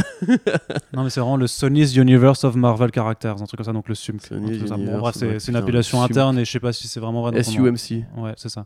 [0.92, 3.88] Non, mais c'est vraiment le Sony's Universe of Marvel Characters, un truc comme ça, donc
[3.88, 4.32] le SUMC.
[4.32, 6.10] Bon, bref, c'est une appellation SUMC.
[6.10, 7.42] interne et je sais pas si c'est vraiment vrai.
[7.42, 8.04] SUMC.
[8.16, 8.64] Ouais, c'est ça.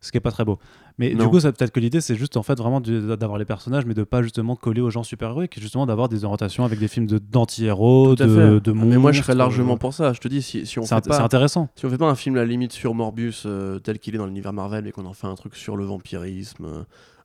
[0.00, 0.58] Ce qui est pas très beau.
[0.98, 1.24] Mais Non.
[1.24, 3.94] du coup, ça peut-être que l'idée, c'est juste en fait vraiment d'avoir les personnages, mais
[3.94, 7.06] de pas justement coller aux gens super-héroïques, et justement d'avoir des orientations avec des films
[7.06, 10.12] de- d'anti-héros, de, de Ah, mais moi je serais largement euh, pour ça.
[10.12, 11.20] Je te dis, si, si on fait pas.
[11.22, 11.68] intéressant.
[11.76, 14.18] Si on fait pas un film à la limite sur Morbus euh, tel qu'il est
[14.18, 16.82] dans l'univers Marvel et qu'on en fait un truc sur le vampirisme euh,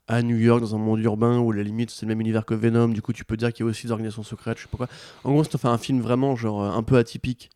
[0.07, 2.53] à New York dans un monde urbain où la limite c'est le même univers que
[2.53, 4.69] Venom, du coup tu peux dire qu'il y a aussi des organisations secrètes, je sais
[4.69, 4.87] pas quoi.
[5.23, 7.49] En gros, si on fait un film vraiment genre euh, un peu atypique.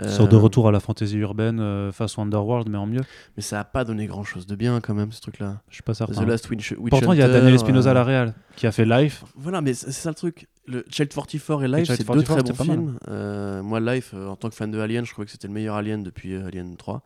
[0.00, 3.02] Euh, Sur de retour à la fantaisie urbaine euh, face au Underworld, mais en mieux.
[3.36, 5.60] Mais ça a pas donné grand chose de bien quand même ce truc là.
[5.68, 6.22] Je suis pas certain.
[6.22, 8.66] The Last Witch, Witch Pourtant, il y a Daniel Espinosa à euh, la réal, qui
[8.66, 9.24] a fait Life.
[9.36, 10.48] Voilà, mais c'est ça le truc.
[10.66, 12.98] Le Child 44 et Life, c'est 44, deux très bons films.
[13.08, 15.54] Euh, moi, Life, euh, en tant que fan de Alien, je trouvais que c'était le
[15.54, 17.02] meilleur Alien depuis euh, Alien 3.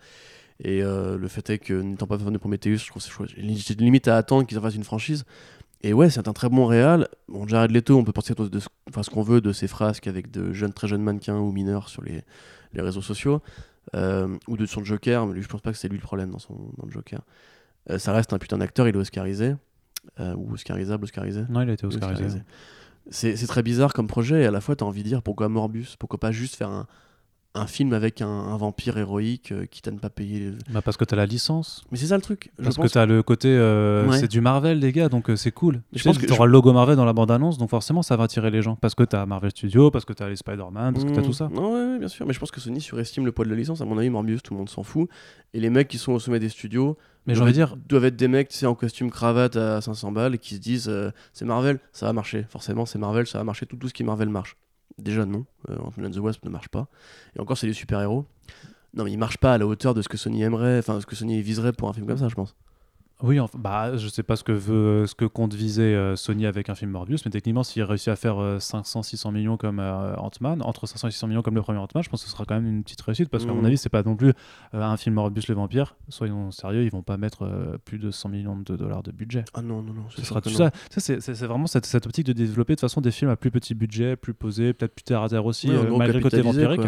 [0.62, 3.26] Et euh, le fait est que, n'étant pas fan de Prometheus, je trouve que
[3.58, 5.24] c'est limite à attendre qu'ils en fassent une franchise.
[5.82, 7.08] Et ouais, c'est un très bon réal.
[7.28, 9.68] Bon, Jared Leto, on peut penser de, de ce, enfin, ce qu'on veut de ses
[9.68, 12.22] frasques avec de jeunes, très jeunes mannequins ou mineurs sur les,
[12.72, 13.42] les réseaux sociaux.
[13.96, 16.30] Euh, ou de son Joker, mais lui, je pense pas que c'est lui le problème
[16.30, 17.22] dans, son, dans le Joker.
[17.88, 19.56] Euh, ça reste un putain d'acteur, il est oscarisé.
[20.20, 21.42] Euh, ou oscarisable, oscarisé.
[21.48, 22.24] Non, il a été Oscarisé.
[22.24, 22.42] oscarisé.
[23.10, 25.22] C'est c'est très bizarre comme projet et à la fois tu as envie de dire
[25.22, 25.96] pourquoi Morbus?
[25.98, 26.86] Pourquoi pas juste faire un,
[27.54, 30.52] un film avec un, un vampire héroïque euh, quitte à ne pas payer.
[30.70, 31.82] Bah parce que t'as la licence.
[31.90, 32.52] Mais c'est ça le truc.
[32.58, 33.48] Je Parce que t'as le côté.
[33.50, 34.18] euh, Ouais.
[34.20, 35.82] C'est du Marvel, les gars, donc euh, c'est cool.
[35.92, 38.24] Je Je pense que t'auras le logo Marvel dans la bande-annonce, donc forcément ça va
[38.24, 38.76] attirer les gens.
[38.76, 41.32] Parce que t'as Marvel Studios, parce que t'as les Spider-Man, parce que t'as Mmh, tout
[41.32, 41.48] ça.
[41.52, 42.24] Non, ouais, ouais, bien sûr.
[42.24, 43.80] Mais je pense que Sony surestime le poids de la licence.
[43.80, 45.08] À mon avis, Morbius, tout le monde s'en fout.
[45.52, 48.28] Et les mecs qui sont au sommet des studios Mais être- dire, doivent être des
[48.28, 51.44] mecs tu sais, en costume cravate à 500 balles et qui se disent euh, c'est
[51.44, 52.46] Marvel, ça va marcher.
[52.48, 53.66] Forcément, c'est Marvel, ça va marcher.
[53.66, 54.56] Tout, tout ce qui Marvel marche.
[55.00, 55.46] Déjà, non.
[55.68, 56.88] Euh, Ant-Man and the Wasp ne marche pas.
[57.36, 58.26] Et encore, c'est des super-héros.
[58.94, 61.06] Non, mais ils marchent pas à la hauteur de ce que Sony aimerait, enfin, ce
[61.06, 62.56] que Sony viserait pour un film comme ça, je pense.
[63.22, 66.46] Oui, enfin, bah, je sais pas ce que veut, ce que compte viser euh, Sony
[66.46, 70.62] avec un film Morbius, mais techniquement, s'il réussit à faire 500-600 millions comme euh, Ant-Man,
[70.62, 72.54] entre 500 et 600 millions comme le premier Ant-Man, je pense que ce sera quand
[72.54, 74.28] même une petite réussite, parce qu'à mon avis, c'est pas non plus
[74.74, 75.96] euh, un film Morbius le vampire.
[76.08, 79.44] Soyons sérieux, ils vont pas mettre euh, plus de 100 millions de dollars de budget.
[79.54, 80.02] Ah non, non, non.
[80.08, 80.70] Ce sera tout ça.
[80.90, 83.50] Ça, c'est- vraiment cette, cette optique de développer de toute façon des films à plus
[83.50, 86.40] petit budget, plus posés, peut-être plus terre à terre aussi, Ouais, euh, malgré le côté
[86.42, 86.80] vampirique.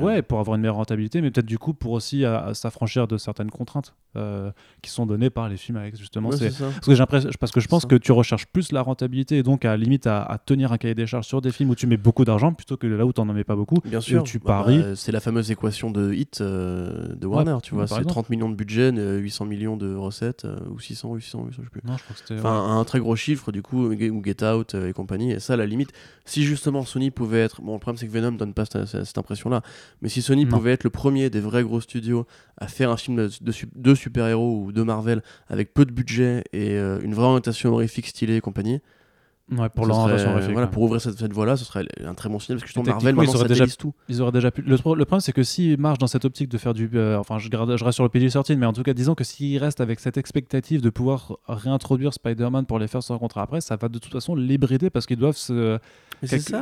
[0.00, 3.50] Ouais, pour avoir une meilleure rentabilité, mais peut-être du coup pour aussi s'affranchir de certaines
[3.50, 4.50] contraintes euh,
[4.82, 6.30] qui sont données par les films avec justement.
[6.30, 6.56] Ouais, c'est.
[6.58, 7.04] Parce que, j'ai
[7.38, 10.22] parce que je pense que tu recherches plus la rentabilité et donc à limite à,
[10.22, 12.76] à tenir un cahier des charges sur des films où tu mets beaucoup d'argent plutôt
[12.76, 13.76] que là où tu n'en mets pas beaucoup.
[13.84, 14.22] Bien sûr.
[14.22, 14.78] tu Bah, paries.
[14.78, 17.86] bah, c'est la fameuse équation de hit euh, de Warner, tu vois.
[17.86, 18.08] C'est exemple.
[18.12, 21.56] 30 millions de budget, euh, 800 millions de recettes, euh, ou 600, 800, 800, je
[21.64, 21.80] sais plus.
[21.84, 22.38] Non, je crois que c'était.
[22.40, 25.32] Enfin, un très gros chiffre, du coup, ou Get Out euh, et compagnie.
[25.32, 25.90] Et ça, à la limite,
[26.24, 27.60] si justement Sony pouvait être.
[27.62, 29.62] Bon, le problème, c'est que Venom donne pas cette, cette- cette impression-là.
[30.02, 30.50] Mais si Sony Non.
[30.56, 32.26] pouvait être le premier des vrais gros studios
[32.58, 33.30] à faire un film de,
[33.74, 38.06] de super-héros ou de Marvel avec peu de budget et euh, une vraie orientation horrifique
[38.06, 38.80] stylée et compagnie,
[39.50, 40.70] ouais, pour ce l'orientation serait- horrifique, voilà, ouais.
[40.72, 43.00] pour ouvrir cette, cette voie-là, ce serait un très bon signal parce que justement, Marvel,
[43.14, 43.94] techniquement, ils maintenant, auraient ça déjà tout.
[44.10, 44.60] Ils auraient déjà pu.
[44.62, 46.90] Le, pro- le problème, c'est que s'ils marchent dans cette optique de faire du.
[46.94, 49.24] euh, enfin, je, garde, je reste sur le PG-13, mais en tout cas, disons que
[49.24, 53.60] s'ils restent avec cette expectative de pouvoir réintroduire Spider-Man pour les faire se rencontrer après,
[53.62, 55.78] ça va de toute façon les brider parce qu'ils doivent se,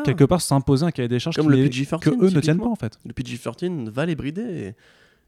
[0.05, 2.40] quelque, part s'imposer un cahier des charges Comme qui le les- PG-13, que eux ne
[2.40, 2.99] tiennent pas en fait.
[3.05, 4.42] Le PG-13 va les brider.
[4.42, 4.75] Et,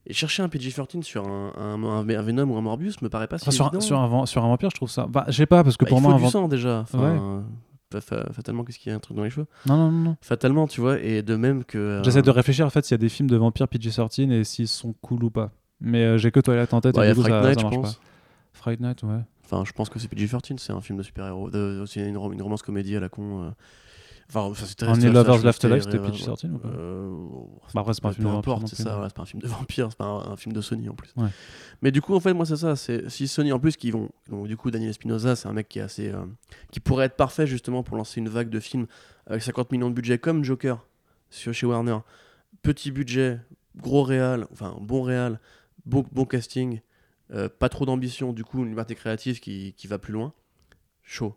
[0.09, 3.29] et chercher un PG-13 sur un, un, un- un Venom ou un Morbius me paraît
[3.29, 3.81] pas si Enfin, sur, un, évident.
[3.81, 5.07] sur, un, van- sur un vampire, je trouve ça.
[5.07, 6.81] Bah, je sais pas, parce que Bah, pour il moi, faut du van- sang déjà.
[6.81, 7.19] Enfin, Ouais.
[7.21, 8.01] euh,
[8.33, 9.47] fatalement, qu'est-ce qu'il y a un truc dans les cheveux?
[9.67, 10.17] Non, non, non.
[10.21, 11.79] Fatalement, tu vois, et de même que.
[11.79, 14.45] euh, J'essaie de réfléchir en fait s'il y a des films de vampires PG-13 et
[14.45, 15.51] s'ils sont cool ou pas.
[15.81, 17.43] Mais euh, j'ai que Twilight en tête bah, il et y a du coup, Fright
[17.45, 17.95] ça, Night, ça je pense.
[17.95, 18.01] pas.
[18.53, 19.21] Fright Night, ouais.
[19.45, 21.51] Enfin, je pense que c'est PG-13, c'est un film de super-héros.
[21.87, 23.53] C'est une, rom- une romance comédie à la con.
[24.31, 27.17] Enfin, enfin, On est Lovers Left Alive, c'était euh, PG-13 ou pas euh,
[27.73, 29.27] Bah, après, c'est pas un peu film de vampire c'est ça, voilà, c'est pas un
[29.27, 31.15] film de vampire, c'est pas un, film de Sony en plus.
[31.81, 32.77] Mais du coup, en fait, moi, c'est ça.
[32.77, 34.11] C'est si Sony, en plus, qui vont.
[34.29, 36.27] Donc, du coup, Daniel Espinosa, c'est un mec qui est assez, euh,
[36.71, 38.87] qui pourrait être parfait justement pour lancer une vague de films
[39.27, 40.85] avec 50 millions de budget comme Joker
[41.31, 41.99] sur chez Warner.
[42.61, 43.41] Petit budget,
[43.77, 45.41] gros réal, enfin bon réal,
[45.87, 46.81] bon, bon casting,
[47.33, 48.35] euh, pas trop d'ambition.
[48.35, 50.35] Du coup, une liberté créative qui, qui va plus loin.
[51.03, 51.35] Chaud.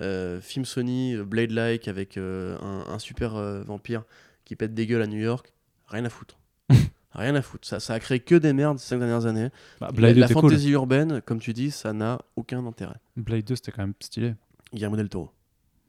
[0.00, 4.02] Euh, film Sony, euh, Blade-like avec euh, un, un super euh, vampire
[4.44, 5.52] qui pète des gueules à New York.
[5.88, 6.36] Rien à foutre.
[7.12, 7.66] Rien à foutre.
[7.66, 9.50] Ça, ça a créé que des merdes ces cinq dernières années.
[9.80, 10.50] Bah, la Blade la était cool.
[10.50, 12.96] fantasy urbaine, comme tu dis, ça n'a aucun intérêt.
[13.16, 14.34] Blade 2, c'était quand même stylé.
[14.72, 15.30] Guillermo del Toro.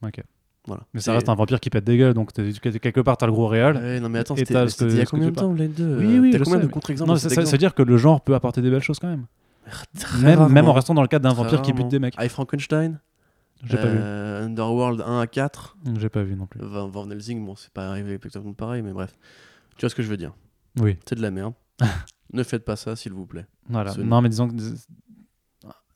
[0.04, 0.22] Ok.
[0.68, 0.84] Voilà.
[0.94, 3.48] Mais ça reste un vampire qui pète des gueules, donc quelque part t'as le gros
[3.48, 3.76] réel.
[3.76, 6.32] Ouais, non mais attends, c'était il y a combien de temps Blade 2 Oui, oui,
[6.32, 6.66] T'as je combien sais.
[6.66, 8.34] de contre-exemples Non, de ça, cet ça- ça veut exemple dire que le genre peut
[8.34, 9.26] apporter des belles choses quand même.
[10.22, 12.16] Même, même en restant dans le cadre d'un vampire qui bute des mecs.
[12.20, 13.00] I Frankenstein
[13.66, 13.98] J'ai pas vu.
[14.00, 16.60] euh, Underworld 1 à 4 J'ai pas vu non plus.
[16.64, 19.16] Van, Van Helsing, bon, c'est pas arrivé exactement pareil, mais bref.
[19.78, 20.34] Tu vois ce que je veux dire?
[20.80, 21.54] Oui, C'est de la merde.
[22.34, 23.46] ne faites pas ça, s'il vous plaît.
[23.70, 23.92] voilà.
[23.92, 24.08] Sony.
[24.08, 24.54] Non, mais disons que.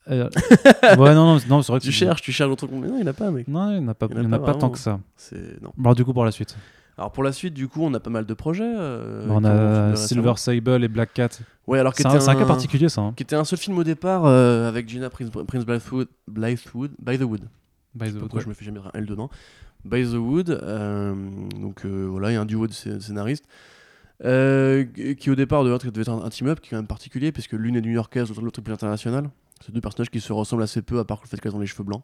[0.08, 0.28] Euh,
[0.98, 2.78] ouais, non, non, non c'est vrai que Tu cherches, tu cherches d'autres trucs.
[2.80, 3.46] Mais non, il n'y en a pas, mec.
[3.46, 4.54] Non, il n'y en a pas, Il en a il y en a pas pas
[4.58, 4.98] tant que ça.
[5.16, 5.60] C'est...
[5.62, 5.72] Non.
[5.78, 6.56] Alors, du coup, pour la suite,
[6.96, 8.64] Alors pour la suite, du coup, on a pas mal de projets.
[8.64, 10.32] euh, on a Silver.
[10.36, 11.28] Sable et Black Cat.
[11.66, 13.02] Ouais, alors C'est un, c'est un cas particulier, ça.
[13.02, 13.12] hein.
[13.14, 17.18] Qui était un seul film au départ euh, avec Gina Prince, Prince Blythewood, Blythewood, By
[17.18, 17.42] the Wood.
[17.94, 19.30] By the pourquoi je me fais jamais un L dedans.
[19.84, 20.50] By the Wood.
[20.50, 21.14] euh,
[21.60, 23.46] donc euh, voilà, il y a un duo de scé- scénaristes.
[24.24, 24.84] euh,
[25.18, 27.32] qui au départ devait être, devait être un, un team-up qui est quand même particulier,
[27.32, 29.30] puisque l'une est new-yorkaise, l'autre est plus internationale.
[29.64, 31.66] C'est deux personnages qui se ressemblent assez peu, à part le fait qu'elles ont les
[31.66, 32.02] cheveux blancs.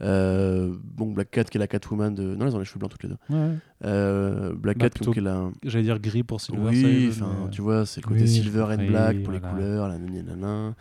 [0.00, 2.34] Euh, bon, Black Cat qui est la Catwoman de.
[2.34, 3.16] Non, elles ont les cheveux blancs toutes les deux.
[3.30, 3.50] Ouais.
[3.84, 5.50] Euh, Black Bah, Cat plutôt qui est la.
[5.62, 8.62] J'allais dire gris pour Silver Oui, enfin, mais- tu vois, c'est le côté Oui, silver
[8.70, 10.74] and oui, black pour les couleurs, la nani, nana.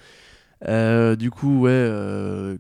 [0.68, 2.58] Euh, du coup, ouais, euh,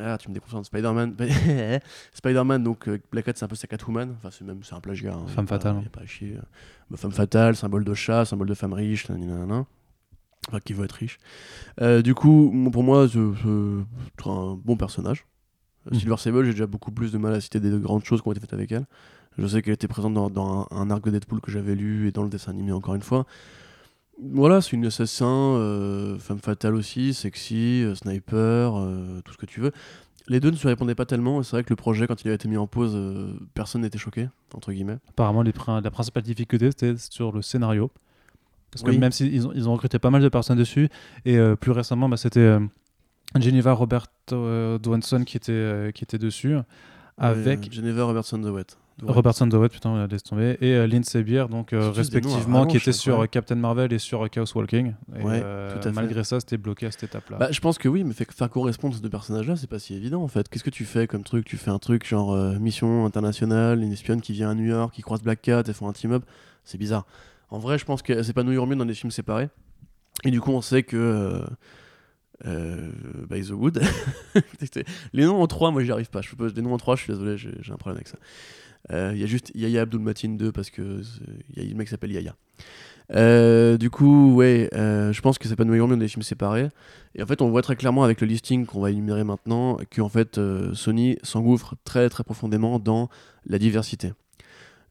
[0.00, 0.66] ah, tu me déconcentres.
[0.66, 1.14] Spider-Man,
[2.14, 4.14] Spider-Man, donc euh, Black Cat, c'est un peu sa Catwoman.
[4.18, 5.14] Enfin, c'est même, c'est un plagiat.
[5.14, 5.82] hein, Femme pas- fatale.
[5.86, 6.36] a pas à chier.
[6.90, 9.66] Bah, femme fatale, symbole de chat, symbole de femme riche, nani, nana.
[10.48, 11.18] Enfin, qui veut être riche.
[11.80, 15.26] Euh, du coup, pour moi, c'est un bon personnage.
[15.90, 15.98] Mhm.
[15.98, 18.32] Silver Sable, j'ai déjà beaucoup plus de mal à citer des grandes choses qui ont
[18.32, 18.86] été faites avec elle.
[19.36, 22.08] Je sais qu'elle était présente dans, dans un, un arc de Deadpool que j'avais lu
[22.08, 23.24] et dans le dessin animé encore une fois.
[24.20, 29.46] Voilà, c'est une assassin, euh, femme fatale aussi, sexy, euh, sniper, euh, tout ce que
[29.46, 29.70] tu veux.
[30.26, 32.30] Les deux ne se répondaient pas tellement, et c'est vrai que le projet, quand il
[32.30, 34.98] a été mis en pause, euh, personne n'était choqué, entre guillemets.
[35.08, 37.90] Apparemment, les prin- la principale difficulté, c'était sur le scénario.
[38.70, 38.98] Parce que Oui.
[38.98, 40.88] même s'ils ont, ils ont recruté pas mal de personnes dessus,
[41.24, 42.60] et euh, plus récemment, bah, c'était euh,
[43.38, 46.56] Geneva Robert Dwanson qui était, qui était dessus,
[47.16, 48.46] avec Geneva Robertson The
[49.02, 49.08] Wet.
[49.08, 49.14] Ouais.
[49.14, 52.80] Robertson Dowett, putain, laisse tomber, et euh, Lindsay Beer, donc euh, des respectivement, rallonge, qui
[52.80, 53.26] c'est sur euh.
[53.26, 54.94] Captain Marvel et sur euh, Chaos Walking.
[55.18, 55.92] Et, Ouais, euh, tout à fait.
[55.92, 57.36] malgré ça, c'était bloqué à cette étape-là.
[57.38, 59.94] Bah, je pense que oui, mais fait- faire correspondre ces deux personnages-là, c'est pas si
[59.94, 60.48] évident en fait.
[60.48, 61.44] Qu'est-ce que tu fais comme truc?
[61.44, 65.02] Tu fais un truc genre mission internationale, une espionne qui vient à New York, qui
[65.02, 66.24] croise Black Cat, elles font un team-up?
[66.64, 67.06] C'est bizarre.
[67.50, 69.48] En vrai, je pense que c'est pas New York mieux dans des films séparés.
[70.24, 71.44] Et du coup, on sait que.
[72.46, 72.90] Euh,
[73.28, 73.80] by the Wood.
[75.12, 76.20] les noms en 3, moi j'y arrive pas.
[76.20, 78.16] Je peux, les noms en 3, je suis désolé, j'ai un problème avec ça.
[78.92, 81.02] Euh, Il y a juste Yaya Abdul Matin 2 parce que
[81.56, 82.34] y a un mec qui s'appelle Yaya.
[83.14, 86.68] Euh, du coup, ouais, euh, je pense que c'est pas York mieux des films séparés.
[87.14, 90.00] Et en fait, on voit très clairement avec le listing qu'on va énumérer maintenant que
[90.00, 93.08] en fait, euh, Sony s'engouffre très très profondément dans
[93.46, 94.12] la diversité.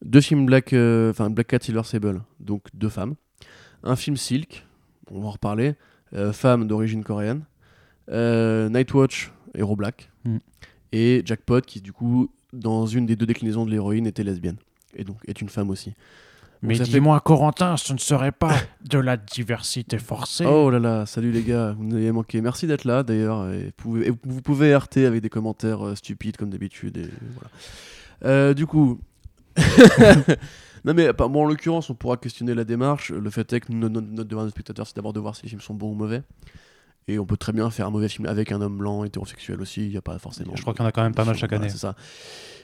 [0.04, 3.16] Deux films Black, enfin Black Cat Silver Sable, donc deux femmes.
[3.84, 4.66] Un film Silk,
[5.12, 5.74] on va en reparler,
[6.34, 7.46] femme d'origine coréenne.
[8.10, 10.12] Nightwatch, héros black.
[10.24, 10.38] Mm.
[10.92, 14.58] Et Jackpot, qui du coup, dans une des deux déclinaisons de l'héroïne, était lesbienne.
[14.96, 15.94] Et donc est une femme aussi.
[16.64, 18.56] Mais dis-moi, Corentin, ce ne serait pas
[18.90, 20.44] de la diversité forcée?
[20.46, 22.42] Oh là là, salut les gars, vous nous avez manqué.
[22.42, 23.48] Merci d'être là d'ailleurs.
[23.52, 27.12] Et, vous pouvez- et vous pouvez RT avec des commentaires euh, stupides comme d'habitude.
[27.36, 27.50] Voilà.
[28.26, 29.00] Euh, du coup.
[30.86, 33.12] non mais pas- bon, en l'occurrence, on pourra questionner la démarche.
[33.12, 35.44] Le fait est que notre, notre, notre devoir de spectateur, c'est d'abord de voir si
[35.44, 36.24] les films sont bons ou mauvais.
[37.08, 39.86] Et on peut très bien faire un mauvais film avec un homme blanc hétérosexuel aussi.
[39.86, 40.52] Il n'y a pas forcément.
[40.56, 41.72] Je crois qu'il y en a quand même pas mal chaque Voilà, année.
[41.72, 41.96] c'est ça.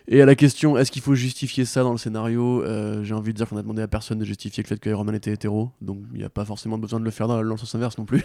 [0.10, 3.32] Et à la question, est-ce qu'il faut justifier ça dans le scénario euh, J'ai envie
[3.32, 5.32] de dire qu'on a demandé à personne de justifier le fait que Iron Man était
[5.32, 7.74] hétéro, donc il n'y a pas forcément besoin de le faire dans, dans le sens
[7.76, 8.22] inverse non plus.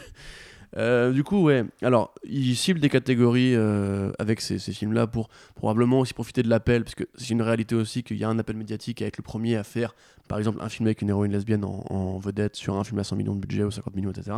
[0.76, 1.64] Euh, du coup, ouais.
[1.82, 6.48] Alors, il cible des catégories euh, avec ces, ces films-là pour probablement aussi profiter de
[6.48, 9.16] l'appel, parce que c'est une réalité aussi qu'il y a un appel médiatique à être
[9.16, 9.94] le premier à faire,
[10.28, 13.04] par exemple, un film avec une héroïne lesbienne en, en vedette sur un film à
[13.04, 14.36] 100 millions de budget ou 50 millions, etc.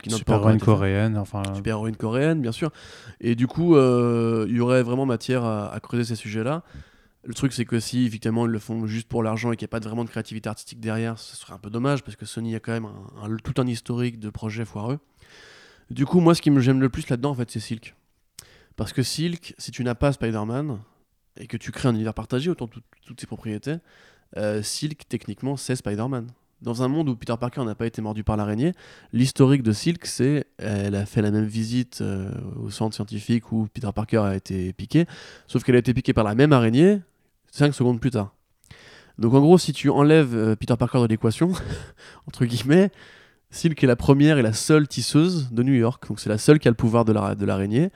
[0.00, 1.42] Qui Super héroïne coréenne, enfin.
[1.56, 2.70] super héroïne coréenne, bien sûr.
[3.20, 6.62] Et du coup, euh, il y aurait vraiment matière à, à creuser ces sujets-là.
[7.26, 9.70] Le truc, c'est que si effectivement ils le font juste pour l'argent et qu'il n'y
[9.70, 12.26] a pas de- vraiment de créativité artistique derrière, ce serait un peu dommage parce que
[12.26, 14.98] Sony a quand même un- un- tout un historique de projets foireux.
[15.90, 17.94] Du coup, moi, ce qui me j'aime le plus là-dedans, en fait, c'est Silk.
[18.76, 20.78] Parce que Silk, si tu n'as pas Spider-Man
[21.38, 23.76] et que tu crées un univers partagé autour de tout- toutes ses propriétés,
[24.36, 26.26] euh, Silk, techniquement, c'est Spider-Man.
[26.62, 28.72] Dans un monde où Peter Parker n'a pas été mordu par l'araignée,
[29.12, 33.68] l'historique de Silk, c'est elle a fait la même visite euh, au centre scientifique où
[33.72, 35.04] Peter Parker a été piqué,
[35.46, 37.00] sauf qu'elle a été piquée par la même araignée
[37.50, 38.34] 5 secondes plus tard.
[39.18, 41.52] Donc en gros, si tu enlèves euh, Peter Parker de l'équation,
[42.26, 42.90] entre guillemets,
[43.54, 46.06] Silk est la première et la seule tisseuse de New York.
[46.08, 47.90] Donc c'est la seule qui a le pouvoir de la- de l'araignée.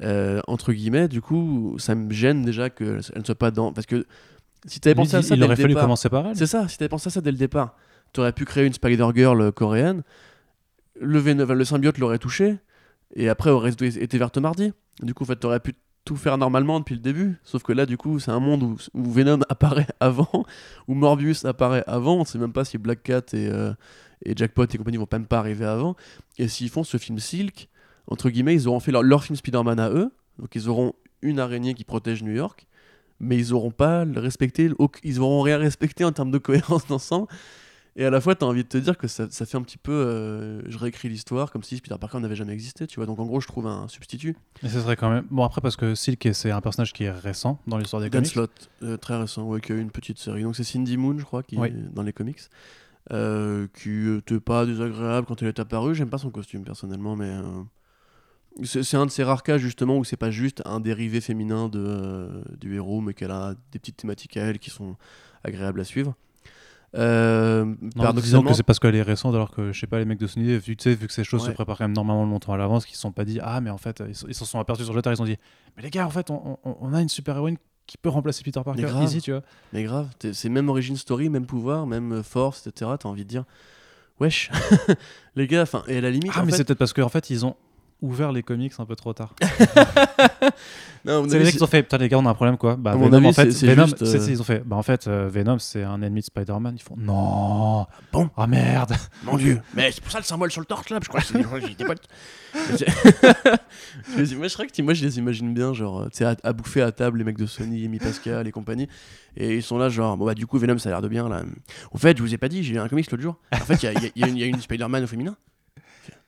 [0.00, 3.72] Euh, entre guillemets, du coup, ça me gêne déjà qu'elle ne soit pas dans.
[3.72, 4.06] Parce que
[4.66, 6.26] si tu avais Lui pensé à ça il dès aurait le fallu départ, commencer par
[6.28, 6.36] elle.
[6.36, 7.76] c'est ça, si t'avais pensé à ça dès le départ,
[8.12, 10.02] t'aurais pu créer une Spider-Girl coréenne,
[11.00, 12.58] le, le symbiote l'aurait touché,
[13.16, 14.72] et après aurait été verte mardi.
[15.02, 15.74] Du coup, en fait, t'aurais pu
[16.04, 17.36] tout faire normalement depuis le début.
[17.44, 20.44] Sauf que là, du coup, c'est un monde où, où Venom apparaît avant,
[20.88, 22.16] où Morbius apparaît avant.
[22.16, 23.72] On sait même pas si Black Cat et, euh,
[24.24, 25.96] et Jackpot et compagnie vont même pas arriver avant.
[26.38, 27.68] Et s'ils font ce film Silk,
[28.06, 30.10] entre guillemets, ils auront fait leur, leur film Spider-Man à eux.
[30.38, 32.66] Donc ils auront une araignée qui protège New York.
[33.20, 34.68] Mais ils auront pas respecté,
[35.04, 37.28] ils auront rien respecté en termes de cohérence d'ensemble.
[37.94, 39.62] Et à la fois, tu as envie de te dire que ça, ça fait un
[39.62, 39.92] petit peu.
[39.92, 43.04] euh, je réécris l'histoire comme si Peter Parker n'avait jamais existé, tu vois.
[43.06, 44.34] Donc en gros, je trouve un substitut.
[44.62, 45.26] Mais ce serait quand même.
[45.30, 48.24] Bon, après, parce que Silk, c'est un personnage qui est récent dans l'histoire des comics.
[48.34, 48.48] Gunslot,
[48.82, 50.42] euh, très récent, ouais, qui a eu une petite série.
[50.42, 51.68] Donc c'est Cindy Moon, je crois, qui Oui.
[51.68, 52.40] est dans les comics.
[53.10, 55.94] Euh, qui était pas désagréable quand elle est apparue.
[55.94, 57.28] J'aime pas son costume personnellement, mais.
[57.30, 57.62] euh,
[58.64, 61.80] c'est un de ces rares cas justement où c'est pas juste un dérivé féminin de,
[61.82, 64.96] euh, du héros, mais qu'elle a des petites thématiques à elle qui sont
[65.42, 66.14] agréables à suivre.
[66.94, 70.04] Euh, Non, disons que c'est parce qu'elle est récente, alors que je sais pas, les
[70.04, 72.26] mecs de Sony, vu, tu sais, vu que ces choses se préparent quand même normalement
[72.26, 74.34] longtemps à l'avance, qu'ils se sont pas dit Ah, mais en fait, ils se ils
[74.34, 75.38] se sont aperçus sur le tard, ils se sont dit
[75.76, 77.56] Mais les gars, en fait, on, on- on a une super héroïne
[77.92, 79.04] qui peut remplacer Peter Parker grave.
[79.04, 79.42] easy, tu vois.
[79.74, 82.90] Mais grave, c'est même origin story, même pouvoir, même euh, force, etc.
[82.98, 83.44] T'as envie de dire,
[84.18, 84.50] wesh,
[85.36, 87.28] les gars, enfin, et à la limite, Ah, en mais c'est peut-être parce qu'en fait,
[87.28, 87.54] ils ont
[88.02, 89.34] ouvert les comics un peu trop tard.
[91.04, 92.76] non, C'est les mecs qui ont fait Putain, les gars, on a un problème quoi.
[92.76, 94.82] Bah, Venom, avis, en fait, Venom, juste, c'est- euh, c'est- ils ont fait Bah, en
[94.82, 96.74] fait, euh, Venom, c'est un ennemi de Spider-Man.
[96.76, 98.92] Ils font Non bon Ah merde
[99.24, 101.26] Mon dieu, mais c'est pour ça le symbole sur le torse là, je crois que.
[101.26, 101.42] Je les-
[104.36, 106.82] moi, je crois que moi je les imagine bien, genre, tu sais, à, à bouffer
[106.82, 108.88] à table les mecs de Sony, Amy Pascal et compagnie,
[109.36, 111.28] et ils sont là, genre, bon bah du coup Venom ça a l'air de bien
[111.28, 111.42] là.
[111.92, 113.36] Au fait, je vous ai pas dit, j'ai lu un comics l'autre jour.
[113.52, 115.36] En fait, il y y a une Spider-Man au féminin.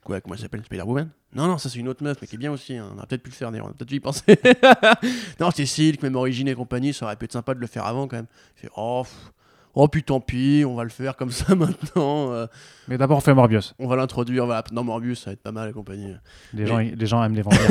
[0.05, 1.09] Quoi, comment elle s'appelle Spider-Woman?
[1.33, 2.77] Non, non, ça c'est une autre meuf, mais qui est bien aussi.
[2.77, 2.87] hein.
[2.93, 4.39] On aurait peut-être pu le faire d'ailleurs, on a peut-être dû y penser.
[5.39, 7.85] non, c'est Silk, même Origine et compagnie, ça aurait pu être sympa de le faire
[7.85, 8.27] avant quand même.
[8.55, 9.31] Fait, oh, pff,
[9.73, 12.31] oh, puis tant pis, on va le faire comme ça maintenant.
[12.31, 12.45] euh,
[12.87, 13.73] Mais d'abord, on fait Morbius.
[13.79, 14.63] on va l'introduire, voilà.
[14.71, 16.13] Non, Morbius, ça va être pas mal et compagnie.
[16.53, 17.61] Les, gens, les gens aiment les vampires.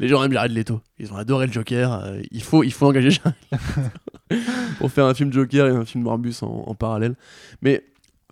[0.00, 0.80] Les gens aiment Jared Leto.
[0.98, 1.92] Ils ont adoré le Joker.
[1.92, 4.40] euh, il, faut, il faut engager Jared Leto
[4.78, 7.14] pour faire un film Joker et un film Morbius en, en parallèle.
[7.62, 7.84] Mais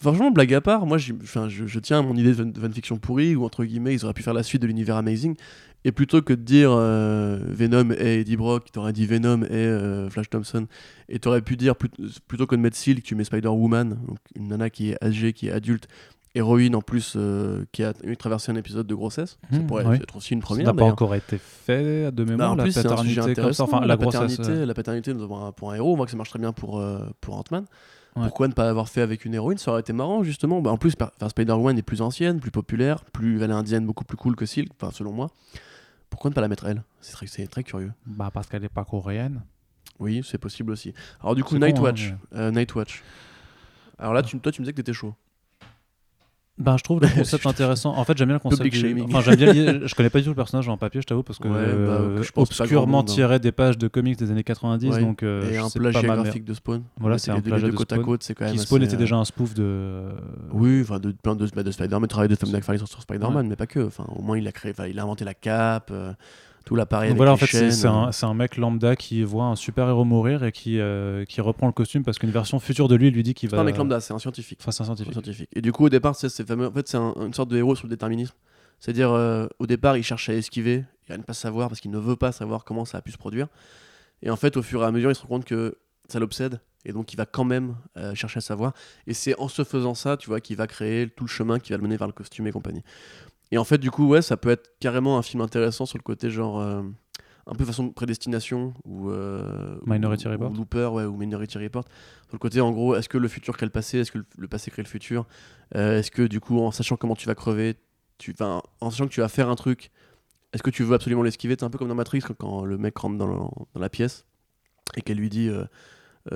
[0.02, 2.98] franchement, blague à part, moi je, je tiens à mon idée de fan- de fanfiction
[2.98, 5.34] pourrie où entre guillemets ils auraient pu faire la suite de l'univers Amazing.
[5.84, 10.08] Et plutôt que de dire euh, Venom et Eddie Brock, t'aurais dit Venom et euh,
[10.10, 10.66] Flash Thompson.
[11.08, 11.90] Et t'aurais pu dire, plut-
[12.28, 15.48] plutôt que de mettre Silk, tu mets Spider-Woman, donc une nana qui est âgée, qui
[15.48, 15.88] est adulte,
[16.36, 19.38] héroïne en plus, euh, qui a traversé un épisode de grossesse.
[19.50, 19.96] ça Mhm, pourrait oui.
[19.96, 20.66] être aussi une Ça première.
[20.66, 23.16] n'a pas encore été fait de Bah, mémoire, en la plus, c'est un sujet paternité
[23.16, 23.30] comme ça.
[23.40, 23.64] intéressant.
[23.64, 24.20] Enfin, la, la, grossesse.
[24.36, 26.38] paternité, euh, la paternité pour un, pour un héros, on voit que ça marche très
[26.38, 27.64] bien pour, euh, pour Ant-Man.
[28.14, 28.24] Ouais.
[28.24, 29.56] Pourquoi ne pas l'avoir fait avec une héroïne?
[29.58, 30.60] Ça aurait été marrant, justement.
[30.60, 30.90] Bah, en plus,
[31.28, 34.70] Spider-Man est plus ancienne, plus populaire, plus elle est indienne, beaucoup plus cool que Silk,
[34.78, 35.30] enfin, selon moi.
[36.10, 36.82] Pourquoi ne pas la mettre elle?
[37.00, 37.92] C'est très, curieux.
[38.04, 39.42] Bah, parce qu'elle n'est pas coréenne.
[39.98, 40.92] Oui, c'est possible aussi.
[41.22, 42.10] Alors, du coup, Nightwatch.
[42.10, 43.02] hein, euh, Nightwatch.
[43.98, 45.14] Alors là, tu, toi, tu me disais que t'étais chaud.
[46.58, 47.96] Ben, je trouve le concept intéressant.
[47.96, 48.70] En fait, j'aime bien le concept.
[48.70, 49.02] Du-.
[49.04, 49.80] Enfin, j'aime bien.
[49.86, 51.58] Je connais pas du tout le personnage en papier, je t'avoue, parce que Ouais, bah,
[51.60, 53.12] euh, je pense obscurement monde, hein.
[53.14, 55.00] tiré des pages de comics des années 90, Ouais.
[55.00, 56.82] donc euh, Et je un sais plagiat pas graphique de Spawn.
[57.00, 58.52] Voilà, c'est un plagiat de côte à Spawn, côte, c'est quand même.
[58.52, 60.02] Qui Spawn assez, était euh, déjà un spoof de.
[60.52, 63.56] Oui, enfin de plein de, de Spider-Man, travail de Tom McFarlane sur, sur Spider-Man, mais
[63.56, 63.80] pas que.
[63.86, 66.12] Enfin, au moins il a créé, enfin, il a inventé la cape, euh,
[66.64, 67.08] tout l'appareil.
[67.08, 68.12] Avec voilà, en fait, c'est- c'est un, euh.
[68.12, 71.66] c'est un mec lambda qui voit un super héros mourir et qui, euh, qui reprend
[71.66, 73.58] le costume parce qu'une version future de lui lui dit qu'il C'est va.
[73.58, 74.58] pas un mec lambda, c'est un scientifique.
[74.62, 75.12] Enfin, c'est un C'est un scientifique.
[75.12, 75.48] scientifique.
[75.54, 76.66] Et du coup, au départ, c'est c'est fameux.
[76.68, 78.34] En fait, c'est un- une sorte de héros sur le déterminisme.
[78.80, 81.90] C'est-à-dire, euh, au départ, il cherche à esquiver et à ne pas savoir parce qu'il
[81.92, 83.46] ne veut pas savoir comment ça a pu se produire.
[84.22, 85.76] Et en fait, au fur et à mesure, il se rend compte que
[86.08, 88.72] ça l'obsède et donc il va quand même euh, chercher à savoir.
[89.06, 91.70] Et c'est en se faisant ça, tu vois, qu'il va créer tout le chemin qui
[91.72, 92.82] va le mener vers le costume et compagnie.
[93.52, 96.02] Et en fait, du coup, ouais, ça peut être carrément un film intéressant sur le
[96.02, 96.58] côté genre.
[96.58, 96.82] euh,
[97.48, 100.52] un peu façon prédestination ou euh, Minority ou- Report.
[100.52, 101.82] ou Looper ouais, ou Minority Report
[102.28, 103.98] sur le côté en gros est-ce que le futur crée le passé?
[103.98, 105.26] Est-ce que le, le passé crée le futur?
[105.74, 107.74] Euh, est-ce que du coup en sachant comment tu vas crever
[108.18, 109.90] tu en sachant que tu vas faire un truc
[110.52, 111.56] est-ce que tu veux absolument l'esquiver?
[111.58, 113.34] C'est un peu comme dans Matrix quand, quand le mec rentre dans, le-
[113.74, 114.24] dans la pièce
[114.94, 115.50] et qu'elle lui dit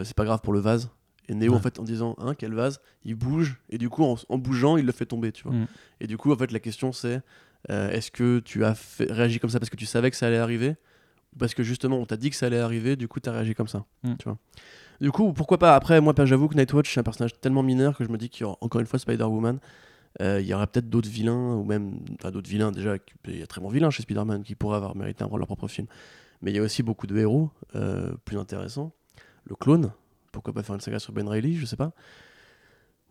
[0.03, 0.91] c'est pas grave pour le vase
[1.29, 1.57] et Neo Ouais.
[1.57, 4.77] en fait en disant hein quel vase il bouge et du coup en, en bougeant
[4.77, 5.67] il le fait tomber tu vois Mm.
[6.01, 7.21] et du coup en fait la question c'est
[7.71, 10.27] euh, est-ce que tu as fait- réagi comme ça parce que tu savais que ça
[10.29, 10.77] allait arriver
[11.35, 13.33] ou parce que justement on t'a dit que ça allait arriver du coup tu as
[13.33, 14.15] réagi comme ça Mm.
[14.19, 14.39] tu vois
[15.01, 18.05] du coup pourquoi pas après moi j'avoue que Nightwatch c'est un personnage tellement mineur que
[18.05, 19.59] je me dis qu'il y aura encore une fois Spider-Woman
[20.23, 22.97] euh, il y aurait peut-être d'autres vilains ou même enfin d'autres vilains déjà
[23.27, 25.47] il y a très bons vilains chez Spider-Man qui pourraient avoir mérité un rôle leur
[25.49, 25.87] propre film
[26.41, 28.93] mais il y a aussi beaucoup de héros euh, plus intéressants
[29.45, 29.91] le clone
[30.37, 31.93] pourquoi pas faire une saga sur Ben Reilly je sais pas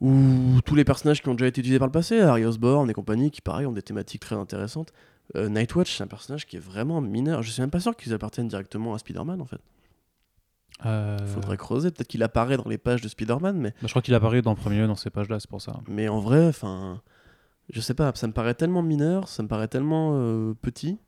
[0.01, 2.93] ou tous les personnages qui ont déjà été utilisés par le passé, Harry Osborn et
[2.93, 4.91] compagnie, qui pareil ont des thématiques très intéressantes.
[5.35, 7.41] Euh, Nightwatch, c'est un personnage qui est vraiment mineur.
[7.41, 9.61] Je suis même pas sûr qu'ils appartiennent directement à Spider-Man en fait.
[10.85, 11.91] Euh, Faudrait creuser.
[11.91, 14.51] Peut-être qu'il apparaît dans les pages de Spider-Man, mais, bah, je crois qu'il apparaît dans
[14.51, 15.79] le premier lieu dans ces pages-là, c'est pour ça.
[15.87, 17.01] mais en vrai, enfin,
[17.69, 20.99] je sais pas, ça me paraît tellement mineur, ça me paraît tellement euh, petit.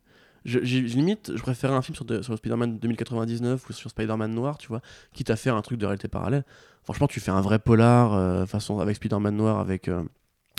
[0.47, 4.57] Je, limite, je préférais un film sur, de- sur Spider-Man 2099 ou sur Spider-Man noir,
[4.57, 4.81] tu vois,
[5.13, 6.43] quitte à faire un truc de réalité parallèle.
[6.83, 10.03] Franchement, tu fais un vrai polar, euh, façon avec Spider-Man noir, avec euh,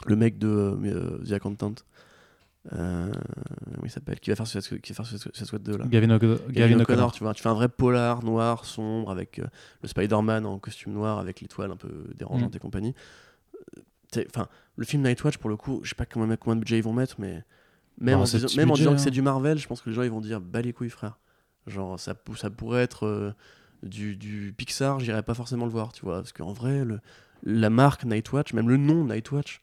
[0.07, 1.75] le mec de euh, The Accountant.
[2.75, 3.11] Euh,
[3.83, 6.39] il s'appelle Qui va faire Suicide qui va faire Suicide Squad 2 là Gavin, O'Connor,
[6.51, 9.45] Gavin O'Connor, tu vois, tu fais un vrai polar noir, sombre, avec euh,
[9.83, 12.57] le Spider-Man en costume noir, avec l'étoile un peu dérangeante Mm.
[12.57, 12.95] et compagnie.
[14.29, 16.83] Enfin, le film Nightwatch, pour le coup, je sais pas combien, combien de budget ils
[16.85, 17.43] vont mettre, mais
[18.01, 18.99] même, en, disant, en que hein.
[18.99, 21.19] c'est du Marvel, je pense que les gens ils vont dire bah les couilles, frère.
[21.67, 23.33] Genre, ça, ça pourrait être euh,
[23.83, 27.01] du, du Pixar, j'irais pas forcément le voir, tu vois, parce qu'en vrai, le,
[27.43, 29.63] la marque Nightwatch, même le nom Nightwatch,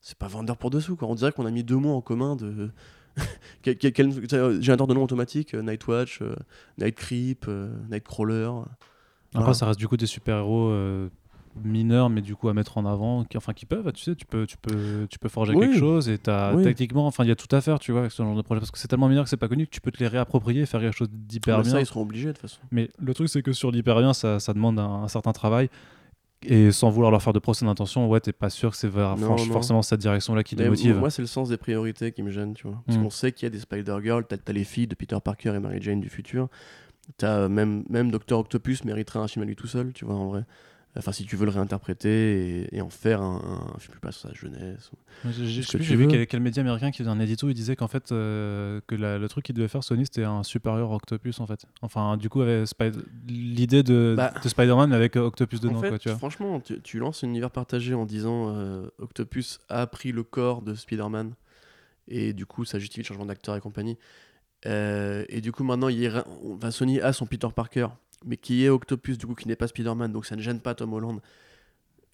[0.00, 1.08] c'est pas vendeur pour dessous, quoi.
[1.08, 2.70] On dirait qu'on a mis deux mots en commun de.
[3.62, 6.36] Quel- quel- quel- Générateur de nom automatique, euh, Nightwatch, euh,
[6.78, 8.44] Night Creep, euh, Nightcrawler.
[8.46, 8.70] Après,
[9.34, 9.54] Voilà.
[9.54, 10.70] ça reste du coup des super-héros
[11.64, 14.24] mineurs, mais du coup à mettre en avant, qui, enfin qui peuvent, tu sais, tu
[14.26, 15.66] peux, tu peux, tu peux forger Oui.
[15.66, 16.62] quelque chose et t'as Oui.
[16.62, 18.60] techniquement, enfin il y a tout à faire, tu vois, avec ce genre de projet,
[18.60, 20.62] parce que c'est tellement mineur que c'est pas connu que tu peux te les réapproprier
[20.62, 21.70] et faire quelque chose d'hyper bien.
[21.72, 22.60] ça, ils seront obligés de toute façon.
[22.70, 25.68] Mais le truc, c'est que sur l'hyper bien, ça, ça demande un, un certain travail.
[26.42, 29.14] Et sans vouloir leur faire de procès d'intention, ouais, t'es pas sûr que c'est vers-
[29.18, 29.52] Non, franch- non.
[29.52, 30.96] forcément cette direction-là qui les motive.
[30.98, 32.82] Moi, c'est le sens des priorités qui me gêne, tu vois.
[32.86, 33.02] Parce Mm.
[33.02, 35.58] qu'on sait qu'il y a des Spider-Girl, t'as as les filles de Peter Parker et
[35.60, 36.48] Mary Jane du futur.
[37.18, 40.28] T'as même, même Docteur Octopus mériterait un film à lui tout seul, tu vois, en
[40.28, 40.44] vrai.
[40.96, 44.10] Enfin, si tu veux le réinterpréter et, et en faire un, un film plus pas
[44.10, 44.90] sur sa jeunesse.
[45.32, 47.86] J'ai je sais vu quel, quel média américain qui faisait un édito, il disait qu'en
[47.86, 51.46] fait, euh, que la- le truc qu'il devait faire Sony, c'était un supérieur Octopus en
[51.46, 51.64] fait.
[51.82, 52.42] Enfin, du coup,
[53.28, 56.18] l'idée de, Bah, de Spider-Man avec euh, Octopus dedans, en fait, quoi, tu vois.
[56.18, 60.62] franchement, tu, tu lances un univers partagé en disant euh, Octopus a pris le corps
[60.62, 61.34] de Spider-Man
[62.08, 63.96] et du coup, ça justifie le changement d'acteur et compagnie.
[64.66, 66.10] Euh, et du coup, maintenant, il
[66.70, 67.86] Sony a son Peter Parker,
[68.26, 70.74] mais qui est Octopus, du coup, qui n'est pas Spider-Man, donc ça ne gêne pas
[70.74, 71.20] Tom Holland.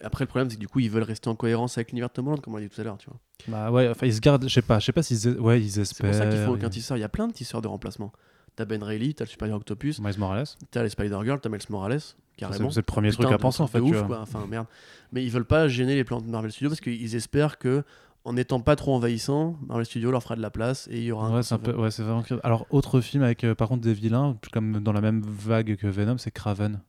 [0.03, 2.13] Après, le problème, c'est que du coup, ils veulent rester en cohérence avec l'univers de
[2.13, 3.19] Tom Holland, comme on l'a dit tout à l'heure, tu vois.
[3.47, 5.71] Bah ouais, enfin, ils se gardent, je sais pas, je sais pas s'ils ouais, ils
[5.71, 6.11] C'est espèrent.
[6.11, 6.97] pour ça qu'il faut aucun tisseur.
[6.97, 8.11] Il y a plein de tisseurs de remplacement.
[8.55, 10.45] T'as Ben Reilly, t'as le supérieur Octopus, Miles Morales.
[10.71, 12.69] t'as les Spider-Girl, t'as Miles Morales, C'est carrément.
[12.71, 14.05] c'est le premier Putain, truc à de- penser en de fait, ouf, tu vois.
[14.07, 14.19] quoi.
[14.21, 14.67] Enfin, merde.
[15.11, 17.83] Mais ils veulent pas gêner les plans de Marvel Studios parce qu'ils espèrent que
[18.25, 21.11] en n'étant pas trop envahissant, Marvel Studios leur fera de la place et il y
[21.11, 22.23] aura un Ouais, c'est un peu, ouais, c'est vraiment.
[22.43, 25.87] Alors, autre film avec euh, par contre des vilains, comme dans la même vague que
[25.87, 26.81] Venom, c'est Craven.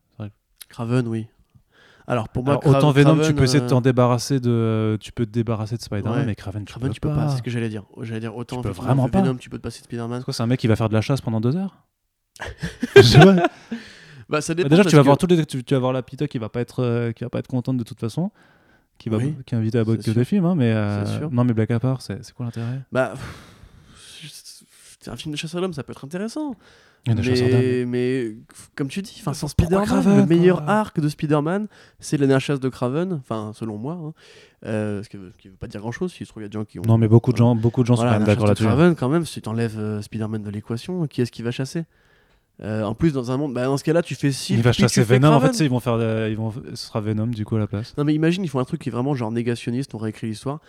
[0.67, 1.27] Craven, oui.
[2.05, 4.97] Alors pour moi, Alors, autant Venom, tu Craven, peux essayer de euh, t'en débarrasser de,
[4.99, 6.25] tu peux te débarrasser de Spider-Man, Ouais.
[6.25, 7.15] mais Craven, tu Craven, peux tu peux pas.
[7.15, 7.29] pas.
[7.29, 7.83] C'est ce que j'allais dire.
[8.01, 9.21] J'allais dire autant Tu peux vraiment pas.
[9.21, 10.19] Venom, tu peux te passer de Spider-Man.
[10.19, 11.85] C'est quoi, c'est un mec qui va faire de la chasse pendant deux heures
[12.95, 13.47] Je pas.
[14.27, 14.69] Bah ça Bah, dépend.
[14.69, 16.49] Déjà, tu vas que- voir tous les, tu, tu vas voir la Pita qui va
[16.49, 18.31] pas être, euh, qui va pas être contente de toute façon,
[18.99, 21.71] qui va, Oui, qui est à boycotter le film, hein, mais euh, non, mais blague
[21.71, 22.81] à part, c'est c'est quoi l'intérêt?
[22.91, 23.15] Bah,
[24.99, 26.55] c'est un film de chasse à l'homme, ça peut être intéressant.
[27.07, 27.15] Il.
[27.15, 28.35] Mais, mais
[28.75, 31.67] comme tu dis, enfin, sans Spider-Man, le meilleur quoi arc de Spider-Man,
[31.99, 33.93] c'est la dernière chasse de Craven, enfin selon moi.
[33.93, 34.13] Hein.
[34.65, 36.59] Euh, ce qui qui veut pas dire grand-chose, si je trouve qu'il y a des
[36.59, 36.83] gens qui ont.
[36.85, 38.65] Non, mais beaucoup de gens, beaucoup de gens Voilà, sont quand même la d'accord là-dessus.
[38.65, 38.71] hein.
[38.75, 41.85] Craven, quand même, si tu enlèves euh, Spider-Man de l'équation, qui est-ce qui va chasser?
[42.61, 44.73] Euh, En plus, dans un monde, bah, dans ce cas-là, tu fais Silk, Il va
[44.73, 45.31] chasser Venom.
[45.33, 47.67] En fait, ils vont faire, de- ils vont, ce sera Venom du coup à la
[47.67, 47.95] place.
[47.97, 50.59] Non mais imagine, ils font un truc qui est vraiment genre négationniste, on réécrit l'histoire.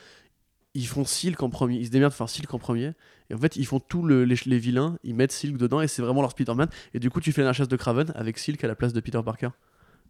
[0.75, 2.93] Ils font Silk en premier, ils se démerdent de faire Silk en premier.
[3.29, 5.89] Et en fait, ils font tous le- les, les vilains, ils mettent Silk dedans et
[5.89, 6.69] c'est vraiment leur Spider-Man.
[6.95, 9.01] Et du coup, tu fais la chasse de Craven avec Silk à la place de
[9.01, 9.49] Peter Parker.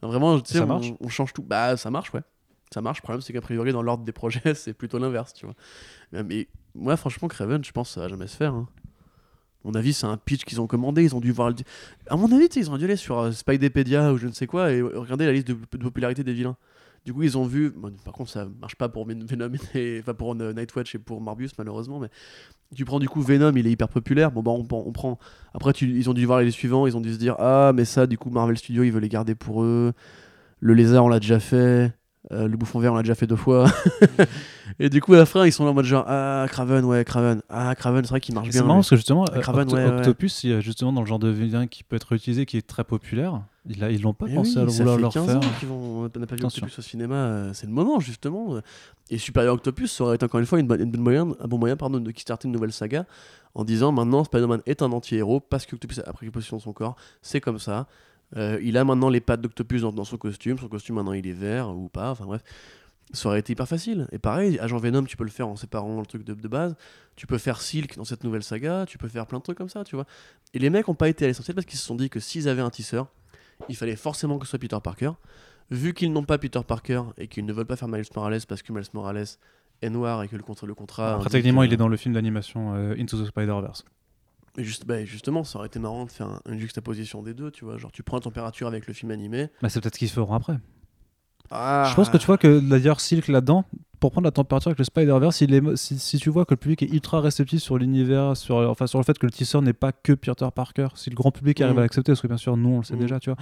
[0.02, 0.60] Vraiment, tu sais,
[1.00, 1.42] on, change tout.
[1.42, 2.20] Bah, ça marche, ouais.
[2.72, 2.98] Ça marche.
[2.98, 5.54] Le problème, c'est qu'a priori, dans l'ordre des projets, c'est plutôt l'inverse, tu vois.
[6.12, 8.52] Mais, mais moi, franchement, Craven, je pense que ça va jamais se faire.
[8.54, 8.68] hein.
[9.64, 11.02] Mon avis, c'est un pitch qu'ils ont commandé.
[11.04, 11.50] Ils ont dû voir.
[11.50, 11.56] Le...
[12.08, 14.72] À mon avis, ils ont dû aller sur euh, Spidepedia ou je ne sais quoi
[14.72, 16.56] et regarder la liste de, popularité des vilains.
[17.04, 17.72] Du coup, ils ont vu.
[18.04, 21.20] par contre, ça marche pas pour Ven- Venom, et, enfin pour euh, Nightwatch et pour
[21.20, 21.98] Marbius, malheureusement.
[22.00, 22.08] Mais
[22.74, 24.30] tu prends du coup Venom, il est hyper populaire.
[24.32, 25.18] Bon, bah, on, on prend.
[25.54, 26.86] Après, tu- ils ont dû voir les suivants.
[26.86, 29.08] Ils ont dû se dire Ah, mais ça, du coup, Marvel Studios, ils veulent les
[29.08, 29.92] garder pour eux.
[30.60, 31.92] Le lézard, on l'a déjà fait.
[32.32, 33.66] Euh, le bouffon vert, on l'a déjà fait deux fois.
[34.78, 37.04] et du coup, à la fin, ils sont là en mode genre Ah, Craven, ouais,
[37.04, 37.42] Craven.
[37.48, 38.62] Ah, Craven, c'est vrai qu'il marche C'est bien.
[38.62, 38.80] marrant lui.
[38.82, 39.96] parce que justement, euh, Craven, Octo- ouais, ouais.
[39.98, 42.56] Octopus, il y a justement dans le genre de vilain qui peut être utilisé, qui
[42.56, 43.42] est très populaire.
[43.68, 45.36] Ils, l'ont pas Mais pensé oui, à vouloir leur 15 faire.
[45.36, 46.64] ans vont- on n'a pas vu Attention.
[46.64, 48.58] Octopus au cinéma, euh, c'est le moment justement.
[49.10, 51.46] Et Superior Octopus, ça aurait été encore une fois une bonne, une bonne moyen, un
[51.48, 53.04] bon moyen pardon, de kickstarter une nouvelle saga
[53.54, 56.72] en disant maintenant Spider-Man est un anti-héros parce que Octopus a pris possession de son
[56.72, 57.86] corps, c'est comme ça.
[58.36, 61.26] Euh, il a maintenant les pattes d'Octopus dans, dans son costume, son costume maintenant il
[61.26, 62.42] est vert ou pas, enfin bref.
[63.12, 64.06] Ça aurait été hyper facile.
[64.12, 66.76] Et pareil, Agent Venom, tu peux le faire en séparant le truc de, de base.
[67.16, 68.84] Tu peux faire Silk dans cette nouvelle saga.
[68.86, 70.06] Tu peux faire plein de trucs comme ça, tu vois.
[70.54, 72.48] Et les mecs ont pas été à l'essentiel parce qu'ils se sont dit que s'ils
[72.48, 73.08] avaient un tisseur,
[73.68, 75.10] il fallait forcément que ce soit Peter Parker.
[75.72, 78.62] Vu qu'ils n'ont pas Peter Parker et qu'ils ne veulent pas faire Miles Morales parce
[78.62, 79.26] que Miles Morales
[79.82, 81.14] est noir et que le, contre, le contrat.
[81.16, 83.84] Après, techniquement, il est dans le film d'animation euh, Into the Spider-Verse.
[84.58, 87.64] Juste, bah, justement, ça aurait été marrant de faire un- une juxtaposition des deux, tu
[87.64, 87.76] vois.
[87.78, 89.48] Genre, tu prends la température avec le film animé.
[89.62, 90.58] Bah, c'est peut-être ce qu'ils feront après.
[91.50, 93.64] Ah, Je pense que tu vois que d'ailleurs Silk là-dedans,
[93.98, 95.36] pour prendre la température avec le Spider-Verse,
[95.76, 98.98] si, si tu vois que le public est ultra réceptif sur l'univers, sur, enfin, sur
[98.98, 101.74] le fait que le teaser n'est pas que Peter Parker, si le grand public arrive
[101.74, 101.78] Mhm.
[101.80, 103.00] à l'accepter, parce que bien sûr, nous, on le sait Mhm.
[103.00, 103.36] déjà, tu vois.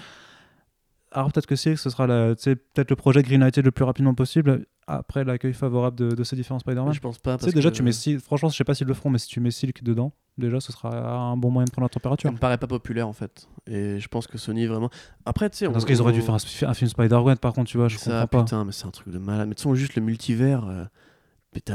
[1.10, 4.66] Alors peut-être que si, ce sera tu peut-être le projet Greenlighted le plus rapidement possible,
[4.86, 6.92] après l'accueil favorable de, de ces différents Spider-Man.
[6.92, 7.36] Je pense pas.
[7.36, 9.10] Tu sais, parce déjà, que tu mets Silk, franchement, je sais pas s'ils le feront,
[9.10, 11.88] mais si tu mets Silk dedans, déjà, ce sera un bon moyen de prendre la
[11.90, 12.28] température.
[12.28, 13.48] Ça me paraît pas populaire en fait.
[13.66, 14.90] Et je pense que Sony vraiment.
[15.26, 15.68] Après, tu sais.
[15.68, 18.22] Parce qu'ils auraient dû faire un, un film Spider-Gwen, par contre, tu vois, je ça,
[18.22, 18.44] comprends pas.
[18.44, 19.48] putain, mais c'est un truc de malade.
[19.48, 20.64] Mais tu sais, juste le multivers.
[20.66, 20.84] euh,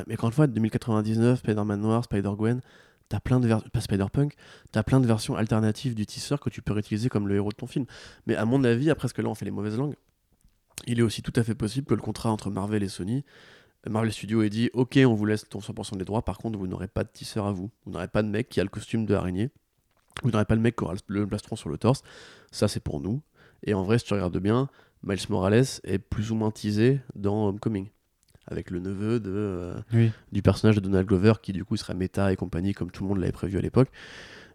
[0.07, 2.61] Mais, encore une fois, 2099, Spider-Man Noir, Spider-Gwen,
[3.09, 3.70] t'as plein de versions.
[3.72, 4.34] Pas Spider-Punk,
[4.72, 7.55] t'as plein de versions alternatives du teaser que tu peux réutiliser comme le héros de
[7.55, 7.86] ton film.
[8.28, 9.95] Mais à mon avis, après ce que là on fait les mauvaises langues,
[10.88, 13.24] il est aussi tout à fait possible que le contrat entre Marvel et Sony.
[13.89, 16.67] Marvel Studios ait dit Ok, on vous laisse ton 100% des droits, par contre, vous
[16.67, 17.69] n'aurez pas de teaser à vous.
[17.86, 19.49] Vous n'aurez pas de mec qui a le costume de araignée.
[20.23, 22.03] Vous n'aurez pas le mec qui aura le plastron sur le torse.
[22.51, 23.21] Ça, c'est pour nous.
[23.63, 24.69] Et en vrai, si tu regardes bien,
[25.03, 27.88] Miles Morales est plus ou moins teasé dans Homecoming.
[28.47, 30.11] Avec le neveu de, euh, Oui.
[30.31, 33.09] du personnage de Donald Glover qui, du coup, serait méta et compagnie, comme tout le
[33.09, 33.89] monde l'avait prévu à l'époque.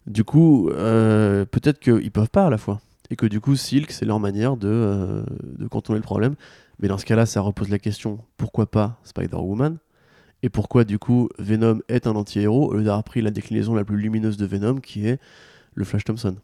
[0.07, 2.81] Du coup, euh, peut-être qu'ils peuvent pas à la fois.
[3.11, 6.35] Et que du coup, Silk, c'est leur manière de, euh, de contourner le problème.
[6.81, 9.79] Mais dans ce cas-là, ça repose la question pourquoi pas Spider-Woman?
[10.43, 13.85] Et pourquoi, du coup, Venom est un anti-héros au lieu d'avoir pris la déclinaison la
[13.85, 15.21] plus lumineuse de Venom qui est
[15.75, 16.37] le Flash Thompson?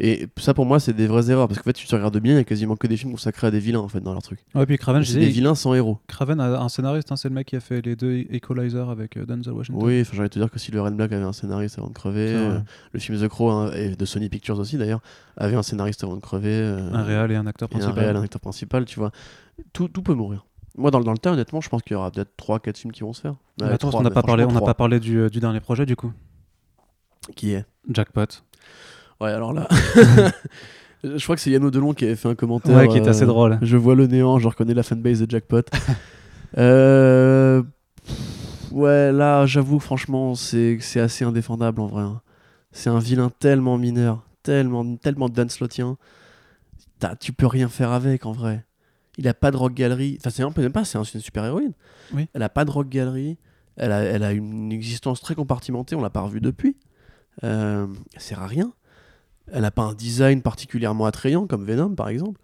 [0.00, 1.48] Et ça, pour moi, c'est des vraies erreurs.
[1.48, 3.48] Parce qu'en fait, tu te regardes bien, il y a quasiment que des films consacrés
[3.48, 4.38] à des vilains, en fait, dans leur truc.
[4.54, 5.98] Ouais, puis Craven, je C'est des vilains sans héros.
[6.06, 9.16] Craven a un scénariste, hein, c'est le mec qui a fait les deux Equalizer avec
[9.16, 9.82] euh, Denzel Washington.
[9.84, 12.32] Oui, j'allais te dire que Silver and Black avait un scénariste avant de crever.
[12.32, 12.60] Euh,
[12.92, 15.00] le film The Crow, hein, et de Sony Pictures aussi d'ailleurs,
[15.36, 16.52] avait un scénariste avant de crever.
[16.54, 18.04] euh, Un réal et un acteur et un principal.
[18.04, 19.10] réel, un acteur principal, tu vois.
[19.72, 20.46] Tout, tout peut mourir.
[20.76, 22.92] Moi, dans, le- dans le tas, honnêtement, je pense qu'il y aura peut-être 3-4 films
[22.92, 23.34] qui vont se faire.
[23.60, 25.96] Ouais, attends, on n'a pas parlé, on pas parlé du, euh, du dernier projet du
[25.96, 26.12] coup.
[27.34, 27.66] Qui est?
[27.90, 28.26] Jackpot.
[29.20, 29.68] Ouais, alors là.
[31.04, 32.76] je crois que c'est Yanno Delon qui avait fait un commentaire.
[32.76, 33.58] Ouais, qui est assez euh, drôle.
[33.62, 35.62] Je vois le néant, je reconnais la fanbase de Jackpot.
[36.56, 37.62] Euh,
[38.70, 42.02] Ouais, là, j'avoue, franchement, c'est c'est assez indéfendable en vrai.
[42.02, 42.22] hein.
[42.72, 45.96] C'est un vilain tellement mineur, tellement, tellement danslotien.
[47.20, 48.64] Tu peux rien faire avec en vrai.
[49.16, 50.16] Il a pas de rock galerie.
[50.20, 51.72] Enfin, c'est un peu même pas, c'est une super héroïne.
[52.14, 52.28] Oui.
[52.34, 53.38] Elle a pas de rock galerie.
[53.76, 56.76] Elle a, elle a une existence très compartimentée, on l'a pas revue depuis.
[57.44, 58.72] Euh, elle sert à rien.
[59.52, 62.40] Elle a pas un design particulièrement attrayant comme Venom par exemple.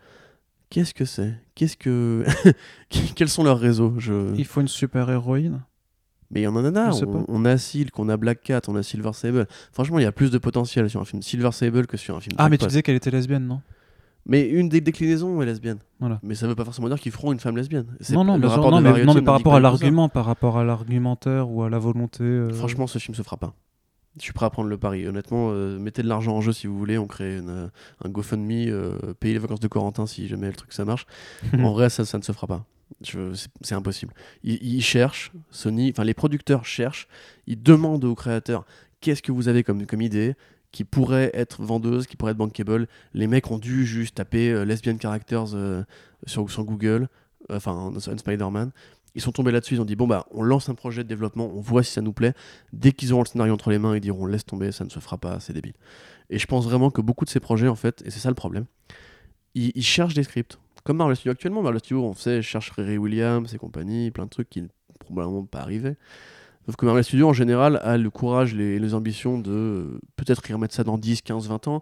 [0.70, 1.34] Qu'est-ce que c'est?
[1.54, 2.24] Qu'est-ce que
[3.14, 3.94] quels sont leurs réseaux?
[3.98, 4.34] Je...
[4.36, 5.62] Il faut une super héroïne.
[6.30, 6.90] Mais il y en a pas.
[7.04, 9.46] on, on a Silk, on a Black Cat, on a Silver Sable.
[9.72, 12.20] Franchement, il y a plus de potentiel sur un film Silver Sable que sur un
[12.20, 13.60] film Ah, mais tu disais qu'elle était lesbienne, non?
[14.26, 15.78] Mais une des déclinaisons est lesbienne.
[16.00, 16.18] Voilà.
[16.22, 17.86] Mais ça veut pas forcément dire qu'ils feront une femme lesbienne.
[18.10, 18.48] Non, non, le
[18.80, 22.24] mais, non, par rapport à l'argument, par rapport à l'argumentaire ou à la volonté.
[22.24, 23.54] euh, Franchement, ce film se fera pas.
[24.16, 25.06] Je suis prêt à prendre le pari.
[25.06, 26.98] Honnêtement, euh, mettez de l'argent en jeu si vous voulez.
[26.98, 27.66] On crée une, euh,
[28.04, 31.06] un GoFundMe, euh, payez les vacances de Corentin si jamais le truc ça marche.
[31.58, 32.64] en vrai, ça, ça ne se fera pas.
[33.02, 34.12] C'est- impossible.
[34.44, 37.08] Ils, ils cherchent, Sony, enfin les producteurs cherchent,
[37.46, 38.64] ils demandent aux créateurs
[39.00, 40.34] qu'est-ce que vous avez comme, comme idée
[40.70, 42.86] qui pourrait être vendeuse, qui pourrait être bankable?
[43.14, 45.48] Les mecs ont dû juste taper euh, lesbian characters
[46.26, 47.08] sur, sur Google,
[47.50, 48.70] enfin un Spider-Man.
[49.14, 51.50] Ils sont tombés là-dessus, ils ont dit bon bah on lance un projet de développement,
[51.54, 52.34] on voit si ça nous plaît.
[52.72, 54.98] Dès qu'ils auront le scénario entre les mains, ils diront laisse tomber, ça ne se
[54.98, 55.74] fera pas, c'est débile.
[56.30, 58.34] Et je pense vraiment que beaucoup de ces projets en fait, et c'est ça le
[58.34, 58.66] problème,
[59.54, 60.58] ils, cherchent des scripts.
[60.82, 64.30] Comme Marvel Studios actuellement, Marvel Studios on sait cherche Riri Williams et compagnie, plein de
[64.30, 65.96] trucs qui ne probablement pas arriver.
[66.66, 70.48] Sauf que Marvel Studios en général a le courage et les ambitions de euh, peut-être
[70.48, 71.80] y remettre ça dans 10, 15, 20 ans,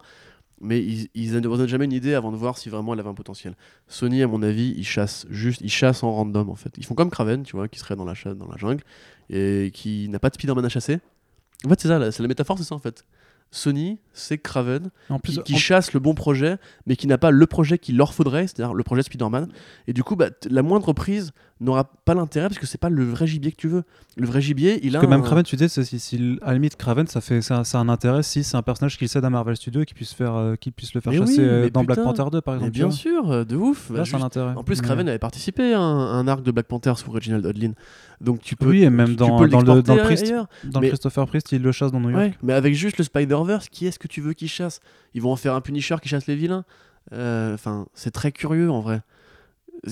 [0.63, 3.13] mais ils, ils n'abandonnent jamais une idée avant de voir si vraiment elle avait un
[3.13, 3.55] potentiel.
[3.87, 6.73] Sony, à mon avis, ils chassent juste, ils chassent en random en fait.
[6.77, 8.83] Ils font comme Kraven, tu vois, qui serait dans la, dans la jungle
[9.29, 10.99] et qui n'a pas de Spider-Man à chasser.
[11.65, 13.05] En fait, c'est ça, c'est la métaphore, c'est ça en fait.
[13.51, 17.17] Sony, c'est Kraven En plus, qui, qui en- chasse le bon projet, mais qui n'a
[17.19, 19.47] pas le projet qu'il leur faudrait, c'est-à-dire le projet de Spider-Man.
[19.87, 21.31] Et du coup, bah, la moindre prise
[21.61, 23.83] n'aura pas l'intérêt parce que c'est pas le vrai gibier que tu veux.
[24.17, 24.99] Le vrai gibier, il a.
[25.01, 27.63] que même Kraven, tu disais, c'est- si, si- à la limite, Kraven, ça fait, ça,
[27.63, 29.93] ça a un intérêt si c'est un personnage qui cède à Marvel Studios et qui
[29.93, 32.41] puisse, faire, euh, qui puisse le faire Mais chasser oui, euh, dans Black Panther 2,
[32.41, 32.73] par Mais exemple.
[32.73, 33.87] bien sûr, euh, de ouf.
[33.87, 33.97] vois.
[33.97, 34.53] Bah, Là, c'est un juste- intérêt.
[34.55, 37.45] En plus, Mais- Kraven avait participé à un, un arc de Black Panther sous Reginald
[37.45, 37.73] Hudlin.
[38.23, 38.69] Donc tu peux.
[38.69, 40.23] Oui, et même tu- tu dans- peux dans le- dans le Priest.
[40.23, 40.47] ailleurs.
[40.63, 42.21] Dans mais- le Christopher Priest, il le chasse dans New York.
[42.23, 44.79] Ouais, mais avec juste le Spider-Verse, qui est-ce que tu veux qu'il chasse?
[45.13, 46.63] Ils vont en faire un Punisher qui chasse les vilains?
[47.11, 49.01] Euh, Enfin, c'est très curieux en vrai.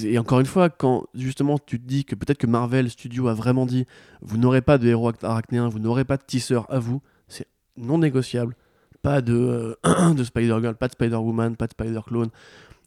[0.02, 3.34] Et encore une fois, quand justement tu te dis que peut-être que Marvel Studios a
[3.34, 3.86] vraiment dit
[4.22, 7.98] vous n'aurez pas de héros arachnéens, vous n'aurez pas de tisseur à vous, c'est non
[7.98, 8.56] négociable.
[9.02, 12.30] Pas de, euh, de Spider-Girl, pas de Spider-Woman, pas de Spider-Clone,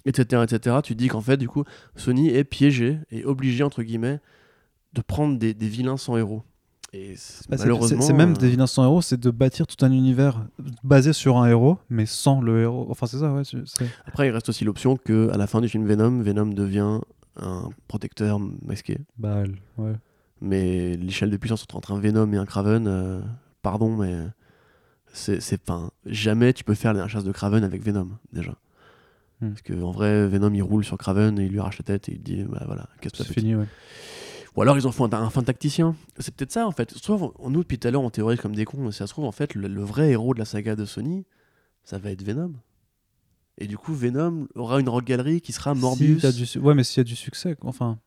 [0.07, 0.77] etc., etc.
[0.83, 1.65] Tu te dis qu'en fait, du coup,
[1.97, 4.21] Sony est piégé et obligé, entre guillemets,
[4.95, 6.43] de prendre des, des vilains sans héros.
[6.93, 7.17] Et
[7.49, 8.01] Bah, malheureusement.
[8.03, 10.47] c'est même euh, des vilains sans héros, c'est de bâtir tout un univers
[10.85, 12.87] basé sur un héros, mais sans le héros.
[12.89, 13.43] Enfin, c'est ça, ouais.
[14.07, 17.01] Après, il reste aussi l'option que à la fin du film Venom, Venom devient
[17.37, 18.99] un protecteur masqué.
[19.19, 19.43] Bah,
[19.79, 19.93] ouais.
[20.41, 23.21] Mais l'échelle de puissance entre un Venom et un Craven, euh,
[23.63, 24.15] pardon, mais
[25.13, 28.55] c'est pas jamais tu peux faire la chasse de Craven avec Venom déjà.
[29.41, 29.51] Hmm.
[29.51, 32.09] Parce que en vrai, Venom il roule sur Craven et il lui arrache la tête
[32.09, 33.67] et il dit bah voilà, qu'est-ce que C'est ça fait fini, ouais.
[34.57, 35.97] Ou alors ils en font un, un fin tacticien.
[36.19, 36.93] C'est peut-être ça en fait.
[36.93, 39.07] Se trouve, on- nous depuis tout à l'heure on théorise comme des cons, mais ça
[39.07, 41.25] se trouve en fait le, le vrai héros de la saga de Sony,
[41.85, 42.53] ça va être Venom.
[43.59, 46.25] Et du coup Venom aura une rock galerie qui sera Morbius.
[46.31, 47.99] Si du Ouais, mais s'il y a du succès, enfin.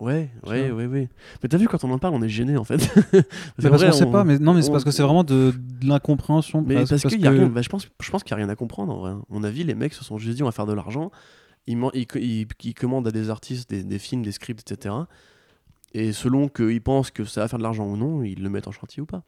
[0.00, 1.08] Ouais, ouais, ouais, ouais.
[1.42, 2.78] Mais t'as vu quand on en parle, on est gêné en fait.
[3.12, 3.22] Mais
[3.70, 5.22] parce vrai, qu'on sait on- pas, mais non, mais c'est on- parce que c'est vraiment
[5.22, 6.62] de, de l'incompréhension.
[6.66, 7.46] Mais presque, parce, qu'il y a rien.
[7.46, 9.10] bah, je pense, je pense qu'il y a rien à comprendre en vrai.
[9.12, 11.12] À mon avis, les mecs se sont juste dit on va faire de l'argent.
[11.68, 14.96] Ils, man- ils, ils- ils commandent à des artistes des, des films, des scripts, etc.
[15.94, 18.68] Et selon qu'ils pensent que ça va faire de l'argent ou non, ils le mettent
[18.68, 19.22] en chantier ou pas.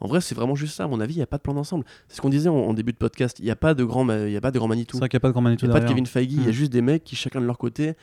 [0.00, 0.84] En vrai, c'est vraiment juste ça.
[0.84, 1.84] À mon avis, il n'y a pas de plan d'ensemble.
[2.08, 3.38] C'est ce qu'on disait en, en début de podcast.
[3.38, 4.96] Il n'y a pas de grand, il y a pas de grand Manitou.
[4.96, 5.88] C'est vrai qu'il n'y a pas de grand Il Manitou n'y a pas de.
[5.88, 6.32] Kevin Feige.
[6.32, 6.52] Il y a Mm.
[6.52, 7.94] juste des mecs qui, chacun de leur côté,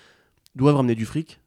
[0.55, 1.39] doivent ramener du fric.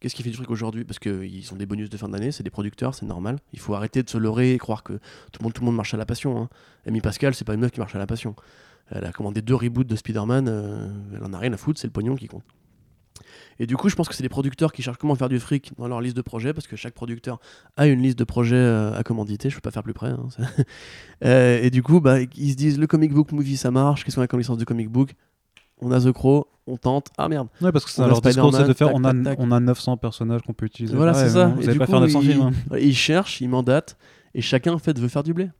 [0.00, 0.84] Qu'est-ce qui fait du fric aujourd'hui?
[0.84, 3.38] Parce qu'ils ont des bonus de fin d'année, c'est des producteurs, c'est normal.
[3.52, 5.76] Il faut arrêter de se leurrer et croire que tout le monde, tout le monde
[5.76, 6.40] marche à la passion.
[6.40, 6.48] Hein.
[6.86, 8.36] Amy Pascal, c'est pas une meuf qui marche à la passion.
[8.90, 11.88] Elle a commandé deux reboots de Spider-Man, euh, elle en a rien à foutre, c'est
[11.88, 12.44] le pognon qui compte.
[13.58, 15.72] Et du coup, je pense que c'est des producteurs qui cherchent comment faire du fric
[15.78, 17.40] dans leur liste de projets, parce que chaque producteur
[17.76, 20.08] a une liste de projets euh, à commanditer, je peux pas faire plus près.
[20.10, 20.26] hein.
[21.24, 24.14] Euh, et du coup, bah, ils se disent le comic book movie ça marche, qu'est-ce
[24.16, 25.14] qu'on a comme licence de comic book?
[25.80, 27.48] On a The Crow, on tente, ah merde.
[27.60, 29.38] Ouais, parce que ça, a leur discours, c'est de faire on a, tac, tac, tac.
[29.40, 30.94] on a 900 personnages qu'on peut utiliser.
[30.96, 31.46] Voilà, Ouais, c'est ça.
[31.46, 32.42] Vous Et du pas coup, faire 900 ils, films.
[32.72, 32.76] hein.
[32.80, 33.96] ils cherchent, ils mandatent,
[34.34, 35.50] et chacun en fait veut faire du blé.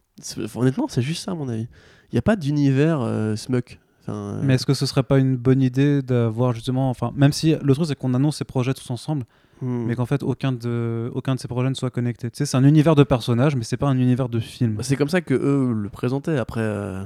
[0.55, 1.69] Honnêtement, c'est juste ça à mon avis.
[2.11, 3.79] Il n'y a pas d'univers euh, smuck.
[4.09, 7.33] Enfin, euh, Mais est-ce que ce serait pas une bonne idée d'avoir justement, enfin, même
[7.33, 9.25] si le truc c'est qu'on annonce ces projets tous ensemble,
[9.63, 9.85] hmm.
[9.87, 12.31] mais qu'en fait aucun de, aucun de ces projets ne soit connecté.
[12.31, 14.75] Tu sais, c'est un univers de personnages, mais c'est pas un univers de film.
[14.77, 16.39] Bah, c'est comme ça que eux le présentaient.
[16.39, 17.05] Après, euh,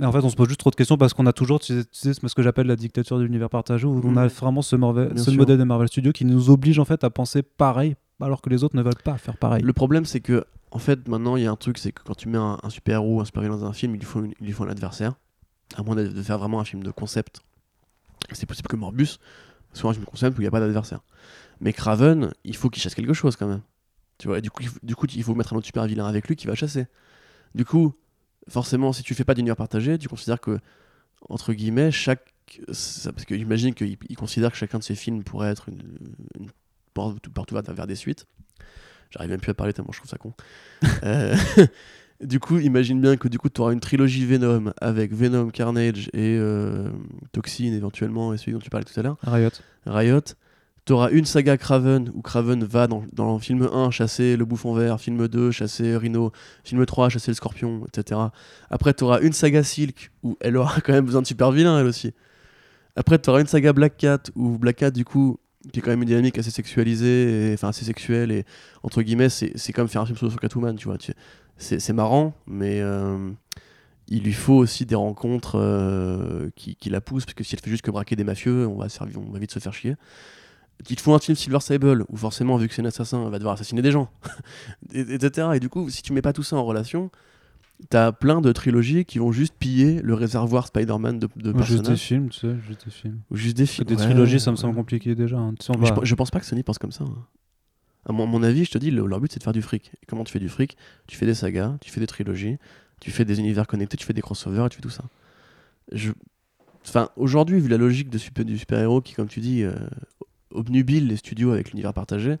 [0.00, 1.74] Et en fait, on se pose juste trop de questions parce qu'on a toujours, tu
[1.74, 4.62] sais, tu sais, ce que j'appelle la dictature de l'univers partagé, où on a vraiment
[4.62, 8.40] ce, Marvel- modèle de Marvel Studios qui nous oblige en fait à penser pareil, alors
[8.40, 9.62] que les autres ne veulent pas faire pareil.
[9.62, 10.44] le problème, c'est que
[10.74, 12.70] en fait, maintenant, il y a un truc, c'est que quand tu mets un, un
[12.70, 15.12] super-héros, un super-vilain dans un film, il lui faut, une- il lui faut un adversaire.
[15.74, 17.40] À moins de, faire vraiment un film de concept.
[18.32, 19.18] C'est possible que Morbus
[19.72, 21.00] soit un film de concept où il n'y a pas d'adversaire.
[21.60, 23.62] Mais Craven, il faut qu'il chasse quelque chose quand même.
[24.18, 26.06] Tu vois, du coup, il faut, du coup, il faut mettre un autre super vilain
[26.06, 26.86] avec lui qui va chasser.
[27.54, 27.94] Du coup,
[28.48, 30.58] forcément, si tu fais pas d'univers partagé, tu considères que,
[31.28, 32.32] entre guillemets, chaque.
[32.56, 35.80] parce que j'imagine qu'il il considère que chacun de ces films pourrait être une,
[36.94, 38.26] porte, ouverte vers des suites.
[39.10, 40.32] J'arrive même plus à parler tellement je trouve ça con.
[41.04, 41.36] Euh,
[42.22, 46.08] du coup, imagine bien que du coup, tu auras une trilogie Venom avec Venom, Carnage
[46.12, 46.88] et euh,
[47.32, 49.16] Toxin éventuellement, et celui dont tu parlais tout à l'heure.
[49.22, 49.50] Riot.
[49.86, 50.20] Riot.
[50.84, 54.74] T'auras une saga Craven où Craven va dans, dans le film 1 chasser le bouffon
[54.74, 56.32] vert, film 2 chasser Rhino,
[56.64, 58.20] film 3 chasser le scorpion, etc.
[58.68, 61.86] Après, t'auras une saga Silk où elle aura quand même besoin de super vilains elle
[61.86, 62.12] aussi.
[62.96, 65.38] Après, t'auras une saga Black Cat où Black Cat, du coup,
[65.72, 68.44] qui est quand même une dynamique assez sexualisée, et- enfin assez sexuelle, et
[68.82, 70.98] entre guillemets, c'est c'est comme faire un film solo sur Catwoman, tu vois.
[70.98, 71.12] tu-
[71.56, 73.30] C'est marrant, mais euh,
[74.08, 77.60] il lui faut aussi des rencontres euh, qui, qui la poussent, parce que si elle
[77.60, 79.94] fait juste que braquer des mafieux, on va, servir, on va vite se faire chier.
[80.90, 83.30] Il te faut un film Silver Sable, où forcément, vu que c'est un assassin, elle
[83.30, 84.10] va devoir assassiner des gens,
[84.92, 85.50] et- etc.
[85.54, 87.10] Et du coup, si tu mets pas tout ça en relation,
[87.90, 91.52] t'as plein de trilogies qui vont juste piller le réservoir Spider-Man de, de Juste des
[91.76, 91.98] personnages.
[92.00, 93.20] films, tu sais, juste des films.
[93.30, 93.86] Ou juste des films.
[93.86, 94.60] des Ouais, trilogies, ça me ouais.
[94.62, 95.38] semble compliqué déjà.
[95.38, 95.54] hein.
[95.60, 97.04] Tu sais, je, je pense pas que Sony pense comme ça.
[97.04, 97.24] hein.
[98.04, 99.92] À mon, avis, je te dis, le- leur but c'est de faire du fric.
[100.02, 100.76] Et comment tu fais du fric?
[101.06, 102.58] Tu fais des sagas, tu fais des trilogies,
[103.00, 105.04] tu fais des univers connectés, tu fais des crossovers et tu fais tout ça.
[106.86, 109.74] Enfin, aujourd'hui, vu la logique de super, du super-héros qui, comme tu dis, euh,
[110.50, 112.38] obnubile les studios avec l'univers partagé,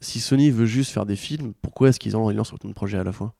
[0.00, 2.98] si Sony veut juste faire des films, pourquoi est-ce qu'ils en lancent autant de projets
[2.98, 3.34] à la fois?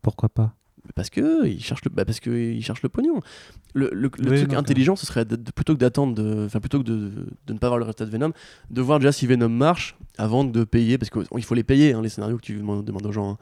[0.00, 0.54] Pourquoi pas?
[0.94, 3.20] Parce que ils cherchent le bah parce que ils cherchent le pognon.
[3.74, 6.60] Le, le- le Oui, truc intelligent, ce serait de- de- plutôt que d'attendre, de- enfin
[6.60, 7.10] plutôt que de,
[7.46, 8.32] de ne pas voir le résultat de Venom,
[8.70, 12.02] de voir déjà si Venom marche avant de payer, parce qu'il faut les payer hein,
[12.02, 13.30] les scénarios que tu demandes, demandes aux gens.
[13.32, 13.38] hein.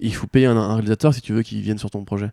[0.00, 2.30] Il faut payer un, un réalisateur si tu veux qu'il vienne sur ton projet.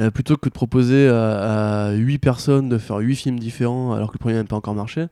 [0.00, 4.08] Euh, plutôt que de proposer à, à 8 personnes de faire 8 films différents alors
[4.08, 5.06] que le premier n'a pas encore marché,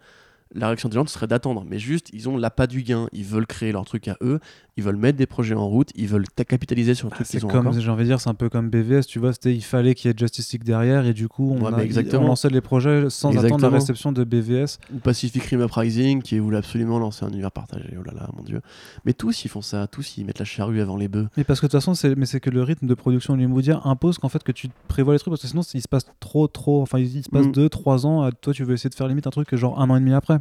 [0.55, 1.65] la réaction des gens ce serait d'attendre.
[1.69, 3.09] Mais juste, ils ont l'appât du gain.
[3.13, 4.39] Ils veulent créer leur truc à eux.
[4.79, 5.91] Ils veulent mettre des projets en route.
[5.95, 8.09] Ils veulent ta- capitaliser sur le Ah, truc C'est qu'ils ont comme, j'ai envie de
[8.09, 10.51] dire, c'est un peu comme BVS, tu vois, c'était, il fallait qu'il y ait Justice
[10.53, 12.25] League derrière, et du coup, on, Ouais, a- exactement.
[12.25, 14.79] on lançait les projets sans attendre la réception de BVS.
[14.95, 17.95] ou Pacific Rim Uprising qui voulait absolument lancer un univers partagé.
[17.99, 18.63] Oh là là, mon dieu.
[19.05, 21.29] Mais tous ils font ça, tous ils mettent la charrue avant les bœufs.
[21.37, 23.81] Mais parce que de toute façon, c'est, mais c'est que le rythme de production hollywoodien
[23.85, 26.47] impose qu'en fait, que tu prévois les trucs, parce que sinon, il se passe trop,
[26.49, 27.53] trop, enfin, il se passe Mm.
[27.53, 29.97] 2-3 ans, à- toi, tu veux essayer de faire limite un truc genre un an
[29.97, 30.39] et demi après.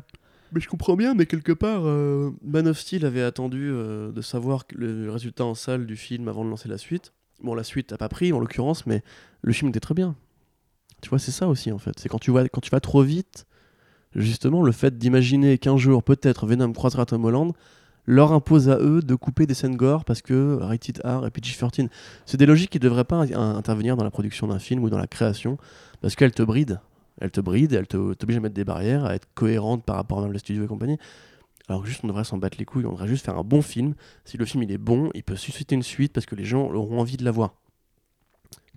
[0.54, 4.22] Mais je comprends bien, mais quelque part, euh, Man of Steel avait attendu euh, de
[4.22, 7.14] savoir le résultat en salle du film avant de lancer la suite.
[7.42, 9.02] Bon, la suite n'a pas pris en l'occurrence, mais
[9.42, 10.16] le film était très bien.
[11.02, 11.98] Tu vois, c'est ça aussi en fait.
[11.98, 13.46] C'est quand tu quand tu vas trop vite,
[14.14, 17.54] justement, le fait d'imaginer qu'un jour peut-être Venom croisera Tom Holland
[18.06, 21.88] leur impose à eux de couper des scènes gore parce que Rated R et PG-13,
[22.26, 24.90] c'est des logiques qui ne devraient pas in- intervenir dans la production d'un film ou
[24.90, 25.58] dans la création
[26.02, 26.80] parce qu'elles te brident.
[27.22, 30.24] Elles te brident, elles te- t'obligent à mettre des barrières, à être cohérente par rapport
[30.24, 30.98] à le studio et compagnie.
[31.70, 33.62] Alors que juste, on devrait s'en battre les couilles, on devrait juste faire un bon
[33.62, 33.94] film.
[34.26, 36.64] Si le film il est bon, il peut susciter une suite parce que les gens
[36.64, 37.54] auront envie de la voir.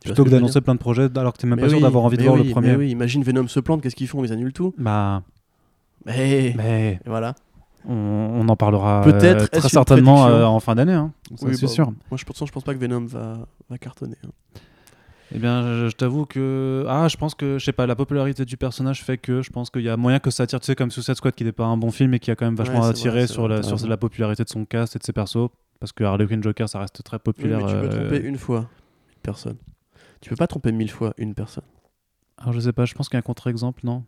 [0.01, 1.83] Tu Plutôt que d'annoncer plein de projets alors que t'es même Mais pas sûr oui,
[1.83, 2.69] d'avoir envie de voir le premier.
[2.73, 4.23] mais oui, imagine Venom se plante, qu'est-ce qu'ils font?
[4.23, 4.75] Ils annulent tout.
[4.77, 5.23] Bah,
[6.05, 7.35] Mais, voilà.
[7.89, 10.93] on, on en parlera Peut-être, euh, très certainement euh, en fin d'année.
[10.93, 11.13] Hein.
[11.43, 11.87] Oui, c'est bah, sûr.
[12.11, 14.17] Moi, je, pourtant, je pense pas que Venom va, va cartonner.
[14.27, 14.31] hein.
[15.35, 18.45] Eh bien, je, je t'avoue que ah, je pense que je sais pas, la popularité
[18.45, 20.77] du personnage fait que je pense qu'il y a moyen que ça attire, tu sais,
[20.77, 22.83] comme Suicide Squad qui n'est pas un bon film et qui a quand même vachement
[22.83, 25.49] Ouais, attiré vrai, sur, la, sur la popularité de son cast et de ses persos.
[25.81, 27.59] Parce que Harley Quinn Joker, ça reste très Oui, populaire.
[27.59, 29.57] mais tu peux euh, tromper une fois une personne.
[30.21, 31.65] Tu peux pas tromper mille fois une personne.
[32.39, 34.05] Alors, je sais pas, je pense qu'il y a un contre-exemple, non?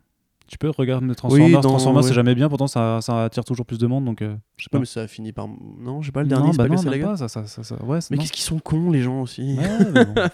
[0.47, 1.59] Tu peux regarder Transformers.
[1.59, 2.07] dans- Transformers, ouais.
[2.07, 4.69] c'est jamais bien, pourtant ça, ça attire toujours plus de monde, donc euh, je sais
[4.71, 4.77] pas.
[4.77, 5.47] Ouais, mais ça a fini par.
[5.49, 7.99] Non, j'ai pas le dernier, non, bah pas non, pas, ça, ça, ça, ça- ouais,
[8.11, 9.57] Mais qu'est-ce qu'ils sont cons, les gens aussi.
[9.57, 10.13] Ouais, mais bon.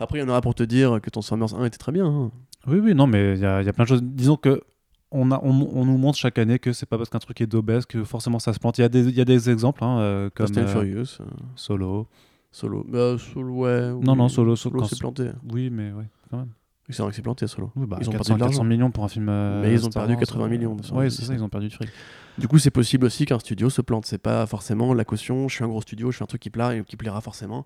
[0.00, 2.06] Après, il y en aura pour te dire que Transformers 1 était très bien.
[2.06, 2.30] hein.
[2.66, 4.02] Oui, oui, non, mais il y a, il y a plein de choses.
[4.02, 4.62] Disons que
[5.10, 7.46] on, a, on, on nous montre chaque année que c'est pas parce qu'un truc est
[7.46, 8.78] d'obèse que forcément ça se plante.
[8.78, 10.66] Il y a des, il y a des exemples, hein, euh, comme Fast and euh,
[10.66, 11.24] Furious, euh,
[11.54, 12.08] Solo.
[12.50, 12.84] Solo.
[12.88, 13.90] Bah, Solo, ouais.
[13.90, 15.30] Non, oui, non, Solo, Solo, c'est- planté.
[15.52, 16.48] Oui, mais oui, quand même.
[16.88, 17.70] Oui, C'est vrai que c'est planté, Solo.
[17.76, 18.64] Oui, bah, Ils ont 400, perdu de 400 l'argent.
[18.64, 19.26] millions pour un film.
[19.26, 21.48] Mais ils ont Star perdu Wars, 80 euh, millions, Ouais, le c'est ça, ils ont
[21.48, 21.88] perdu du fric.
[22.36, 24.06] Du coup, c'est possible aussi qu'un studio se plante.
[24.06, 25.48] C'est pas forcément la caution.
[25.48, 27.64] Je suis un gros studio, je fais un truc qui plaira qui plaira forcément.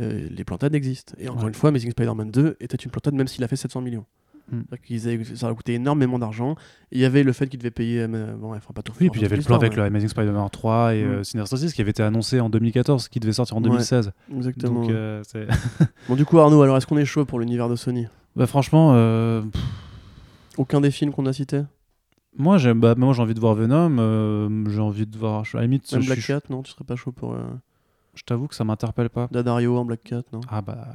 [0.00, 1.14] Euh, les plantades existent.
[1.18, 1.48] Et encore Ouais.
[1.48, 4.04] une fois, Amazing Spider-Man 2 était une plantade même s'il a fait 700 millions.
[4.50, 4.60] Mm.
[4.72, 6.52] Avaient- ça a coûté énormément d'argent.
[6.92, 8.00] Et Il y avait le fait qu'il devait payer.
[8.02, 9.82] euh, bon, ouais, enfin, pas tout Oui, puis il y avait le plan avec le
[9.82, 11.08] le Amazing Spider-Man 3 et Mm.
[11.08, 13.68] euh, Sinister Six qui avait été annoncé en 2014, qui devait sortir en Ouais.
[13.70, 14.12] 2016.
[14.34, 14.82] Exactement.
[14.82, 15.22] Donc, euh,
[16.08, 18.06] Bon, du coup, Arnaud, alors est-ce qu'on est chaud pour l'univers de Sony?
[18.36, 18.92] Bah, franchement,
[19.50, 19.62] pff,
[20.56, 21.62] Aucun des films qu'on a cités?
[22.36, 25.40] Moi, j'aime, bah, moi j'ai envie de voir Venom, euh, j'ai envie de voir.
[25.54, 27.38] À la limite, Même Black Cat, non Tu serais pas chaud pour euh,
[28.18, 29.28] je t'avoue que ça m'interpelle pas.
[29.30, 30.40] Daddario en Black Cat, non?
[30.48, 30.88] Ah bah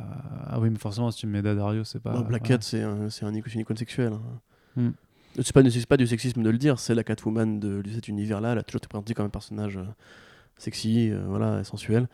[0.47, 2.11] ah oui, mais forcément, si tu me mets Daddario, c'est pas.
[2.11, 2.47] Bah, Black ouais.
[2.49, 4.11] Cat, c'est un, un une icône sexuelle.
[4.75, 4.89] Mm.
[5.37, 8.51] C'est pas, pas du sexisme de le dire, c'est la Catwoman de, de cet univers-là.
[8.51, 9.85] Elle a toujours été présentée comme un personnage euh,
[10.57, 12.09] sexy, euh, voilà, sensuel.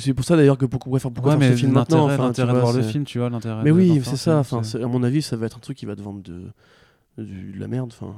[0.00, 2.06] C'est pour ça d'ailleurs que pourquoi pourquoi faire pourquoi Ouais, faire mais ce film maintenant
[2.06, 3.62] enfin, l'intérêt de voir le film, tu vois, l'intérêt.
[3.62, 4.38] Mais oui, c'est ça.
[4.38, 6.44] Enfin, à mon avis, ça va être un truc qui va te vendre de,
[7.18, 7.92] de la merde.
[7.92, 8.16] Enfin,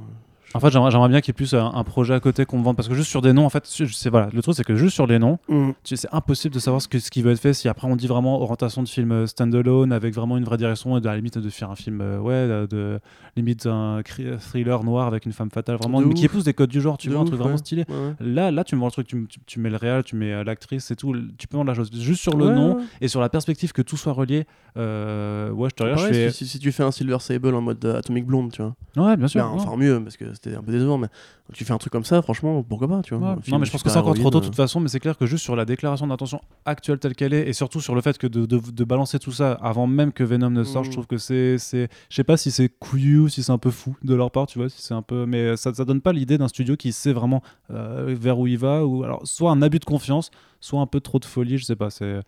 [0.55, 2.63] En fait, j'aimerais, bien qu'il y ait plus un, un projet à côté qu'on me
[2.63, 4.75] vende parce que juste sur des noms, en fait, c'est voilà, le truc c'est que
[4.75, 5.71] juste sur les noms, Mm.
[5.83, 7.53] c'est impossible de savoir ce, que, ce qui veut être fait.
[7.53, 10.97] Si après on dit vraiment orientation de film euh, standalone avec vraiment une vraie direction
[10.97, 12.99] et de à la limite de faire un film, euh, ouais, de,
[13.35, 14.01] limite un
[14.39, 16.97] thriller noir avec une femme fatale, vraiment, De mais qui épouse des codes du genre,
[16.97, 17.85] tu De vois, un truc vraiment stylé.
[17.87, 18.13] Ouais, ouais.
[18.19, 20.15] Là, là, tu me vends le truc, tu, me- tu- tu mets le réal, tu
[20.15, 21.89] mets euh, l'actrice et tout, tu peux vendre la chose.
[21.93, 24.45] Juste sur le nom et sur la perspective que tout soit relié,
[24.77, 26.31] euh, ouais, je te regarde, Pareil, fais.
[26.31, 28.75] si, si- si tu fais un Silver Sable en mode euh, Atomic Blonde, tu vois.
[28.97, 29.41] Ouais, bien sûr.
[29.43, 31.07] Ben, enfin mieux parce que c'était un peu décevant mais
[31.53, 33.33] tu fais un truc comme ça franchement pourquoi pas tu vois Ouais.
[33.37, 34.87] Un film Non, mais je pense que c'est encore trop tôt de toute façon, mais
[34.87, 37.95] c'est clair que juste sur la déclaration d'intention actuelle telle qu'elle est, et surtout sur
[37.95, 40.85] le fait que de, de- de balancer tout ça avant même que Venom ne sorte,
[40.85, 40.87] Mm.
[40.87, 41.57] je trouve que c'est.
[41.57, 44.59] Je sais pas si c'est couillu, si c'est un peu fou de leur part, tu
[44.59, 45.25] vois, si c'est un peu.
[45.25, 48.57] Mais ça, ça donne pas l'idée d'un studio qui sait vraiment euh, vers où il
[48.57, 50.29] va, ou alors soit un abus de confiance,
[50.59, 51.89] soit un peu trop de folie, je sais pas.
[51.89, 52.21] c'est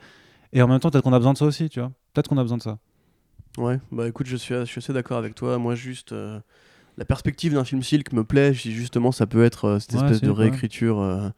[0.54, 1.92] Et en même temps, peut-être qu'on a besoin de ça aussi, tu vois.
[2.14, 2.78] Peut-être qu'on a besoin de ça.
[3.58, 6.40] ouais bah écoute je suis, je suis assez d'accord avec toi moi juste euh,
[6.98, 10.22] la perspective d'un film Silk me plaît justement ça peut être euh, cette Ouais, espèce
[10.22, 11.30] de réécriture euh,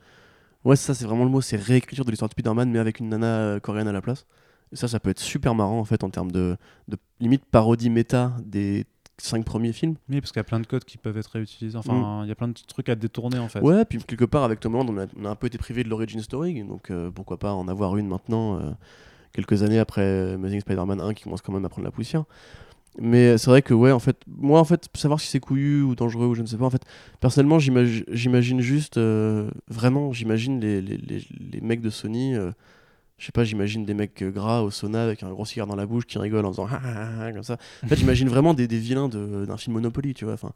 [0.65, 3.09] ouais ça c'est vraiment le mot c'est réécriture de l'histoire de Spider-Man mais avec une
[3.09, 4.25] nana euh, coréenne à la place
[4.71, 7.89] et ça ça peut être super marrant en fait en termes de, de limite parodie
[7.89, 8.85] méta des
[9.19, 11.77] cinq premiers films Oui, parce qu'il y a plein de codes qui peuvent être réutilisés.
[11.77, 13.59] Enfin, il y a plein de trucs à détourner en fait.
[13.59, 15.83] Ouais, puis quelque part avec Tom Holland, on a, on a un peu été privé
[15.83, 18.71] de l'origin story, donc euh, pourquoi pas en avoir une maintenant, euh,
[19.31, 22.23] quelques années après Amazing Spider-Man 1 qui commence quand même à prendre la poussière.
[22.99, 25.95] Mais c'est vrai que ouais, en fait, moi en fait, savoir si c'est couillu ou
[25.95, 26.83] dangereux ou je ne sais pas, en fait,
[27.19, 32.35] personnellement, j'imagi- j'imagine juste, euh, vraiment, j'imagine les, les, les, les mecs de Sony.
[32.35, 32.51] euh,
[33.17, 35.75] je sais pas, j'imagine des mecs euh, gras au sauna avec un gros cigare dans
[35.75, 37.57] la bouche qui rigolent en faisant Ah, ah, ah, comme ça.
[37.83, 40.33] En fait, j'imagine vraiment des, des vilains de- d'un film Monopoly, tu vois.
[40.33, 40.51] Enfin,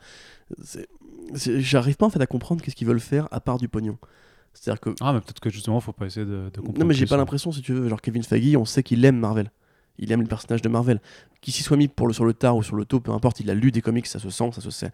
[1.36, 3.98] j'arrive pas en fait à comprendre qu'est-ce qu'ils veulent faire à part du pognon.
[4.54, 6.80] C'est-à-dire que Ah, mais peut-être que justement, faut pas essayer de, de comprendre.
[6.80, 9.18] non mais j'ai pas l'impression si tu veux, genre Kevin Feige, on sait qu'il aime
[9.18, 9.52] Marvel.
[10.00, 11.02] Il aime le personnage de Marvel.
[11.42, 13.40] Qu'il s'y soit mis pour le, sur le tard ou sur le tôt, peu importe,
[13.40, 14.92] il a lu des comics, ça se sent, ça se sait.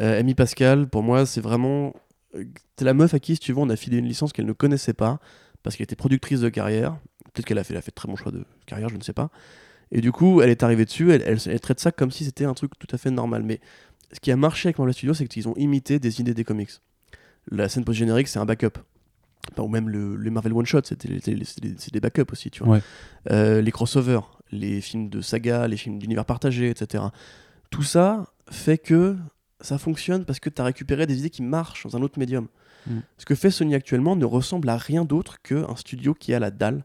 [0.00, 1.94] Euh, Amy Pascal, pour moi, c'est vraiment.
[2.34, 2.44] euh,
[2.76, 4.52] C'est la meuf à qui, si tu veux, on a filé une licence qu'elle ne
[4.52, 5.18] connaissait pas,
[5.62, 6.96] parce qu'elle était productrice de carrière.
[7.32, 9.02] Peut-être qu'elle a fait, elle a fait de très bon choix de carrière, je ne
[9.02, 9.30] sais pas.
[9.90, 12.44] Et du coup, elle est arrivée dessus, elle, elle- elle traite ça comme si c'était
[12.44, 13.42] un truc tout à fait normal.
[13.42, 13.60] Mais
[14.12, 16.70] ce qui a marché avec Marvel Studios, c'est qu'ils ont imité des idées des comics.
[17.50, 18.78] La scène post-générique, c'est un backup.
[19.52, 22.76] Enfin, ou même le, les Marvel One Shot, c'était des- backups aussi, tu vois.
[22.76, 22.82] Ouais.
[23.30, 24.20] Euh, les crossovers,
[24.52, 27.04] les films de saga, les films d'univers partagé, etc.
[27.70, 29.16] Tout ça fait que
[29.60, 32.48] ça fonctionne parce que tu as récupéré des idées qui marchent dans un autre médium.
[32.86, 32.98] Mm.
[33.16, 36.50] Ce que fait Sony actuellement ne ressemble à rien d'autre qu'un studio qui a la
[36.50, 36.84] dalle,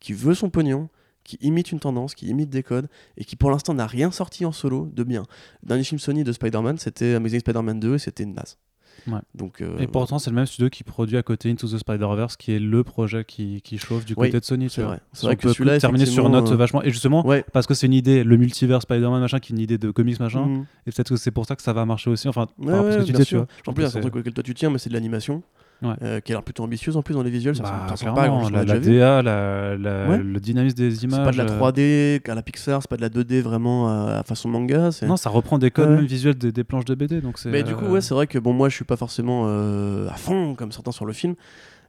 [0.00, 0.88] qui veut son pognon,
[1.24, 4.44] qui imite une tendance, qui imite des codes, et qui pour l'instant n'a rien sorti
[4.44, 5.24] en solo de bien.
[5.62, 8.58] Le dernier film Sony de Spider-Man, c'était Amazing Spider-Man 2, et c'était naze.
[9.08, 9.18] Ouais.
[9.34, 12.36] Donc, euh, Et pourtant, c'est le même studio qui produit à côté Into the Spider-Verse,
[12.36, 14.70] qui est le projet qui, qui chauffe du Oui, côté de Sony.
[14.70, 15.00] c'est vrai.
[15.12, 16.82] C'est que celui-là, terminer sur une note euh, vachement.
[16.82, 17.44] Et justement, Ouais.
[17.52, 20.20] parce que c'est une idée, le multivers Spider-Man, machin, qui est une idée de comics,
[20.20, 20.46] machin.
[20.46, 20.66] Mhm.
[20.86, 22.28] Et peut-être que c'est pour ça que ça va marcher aussi.
[22.28, 23.46] Enfin, Ouais, que tu bien vois.
[23.66, 25.42] En plus, c'est un truc auquel toi tu tiens, mais c'est de l'animation.
[25.82, 25.94] Ouais.
[26.02, 27.56] euh, qui a l'air plutôt ambitieuse en plus dans les visuels.
[27.56, 28.78] Ça Bah, ressemble- pas à la, la.
[28.78, 30.18] DA, la- la- Ouais.
[30.18, 31.18] le dynamisme des images.
[31.18, 33.88] C'est pas de la euh, 3D à la Pixar, c'est pas de la 2D vraiment
[33.88, 34.90] à à façon manga.
[35.02, 36.06] Non, ça reprend des codes Ouais.
[36.06, 37.20] visuels des, des planches de BD.
[37.20, 39.44] Donc Mais du coup, euh, ouais, c'est vrai que bon, moi je suis pas forcément
[39.46, 41.34] euh, à fond comme certains sur le film,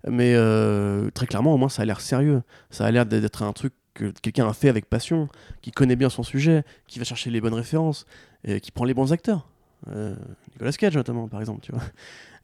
[0.10, 2.42] mais euh, très clairement, au moins ça a l'air sérieux.
[2.70, 5.28] Ça a l'air d'être un truc que quelqu'un a fait avec passion,
[5.62, 8.06] qui connaît bien son sujet, qui va chercher les bonnes références,
[8.44, 9.48] et qui prend les bons acteurs.
[9.90, 10.16] Euh,
[10.54, 11.82] Nicolas Cage notamment, par exemple, tu vois.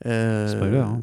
[0.06, 1.02] Euh, Spoiler, hein.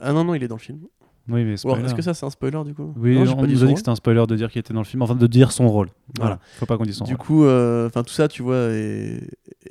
[0.00, 0.80] Ah non, non, il est dans le film.
[1.28, 1.52] Oui, mais.
[1.54, 2.92] Est-ce que ça c'est un spoiler du coup?
[2.96, 4.58] Oui, Non, j'ai on pas nous a dit que c'était un spoiler de dire qu'il
[4.58, 5.88] était dans le film, enfin de dire son rôle.
[6.16, 6.40] Voilà, Voilà.
[6.58, 7.24] faut pas qu'on dise son Du rôle.
[7.26, 9.20] coup, euh, enfin tout ça, tu vois, est,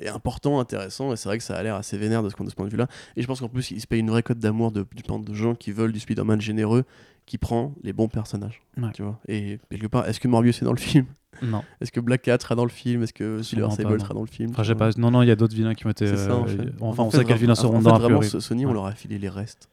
[0.00, 2.48] est important, intéressant, et c'est vrai que ça a l'air assez vénère de ce, de
[2.48, 2.86] ce point de vue-là.
[3.16, 5.34] Et je pense qu'en plus, il se paye une vraie cote d'amour de, du de
[5.34, 6.84] gens qui veulent du Spider-Man généreux,
[7.26, 8.62] qui prend les bons personnages.
[8.78, 8.90] Ouais.
[8.94, 9.18] Tu vois.
[9.28, 11.06] Et quelque part, est-ce que Morbius est dans le film?
[11.42, 11.62] Non.
[11.80, 13.02] Est-ce que Black Cat sera dans le film?
[13.02, 13.98] Est-ce que Silver Sable non.
[13.98, 14.50] sera dans le film?
[14.56, 14.90] Enfin, pas.
[14.96, 16.06] Non, non, il y a d'autres vilains qui ont été.
[16.06, 16.72] C'est ça, en euh, fait.
[16.80, 18.92] Enfin, En on fait, sait quels vilains en seront a vraiment, Sony, on leur a
[18.92, 19.68] filé les restes.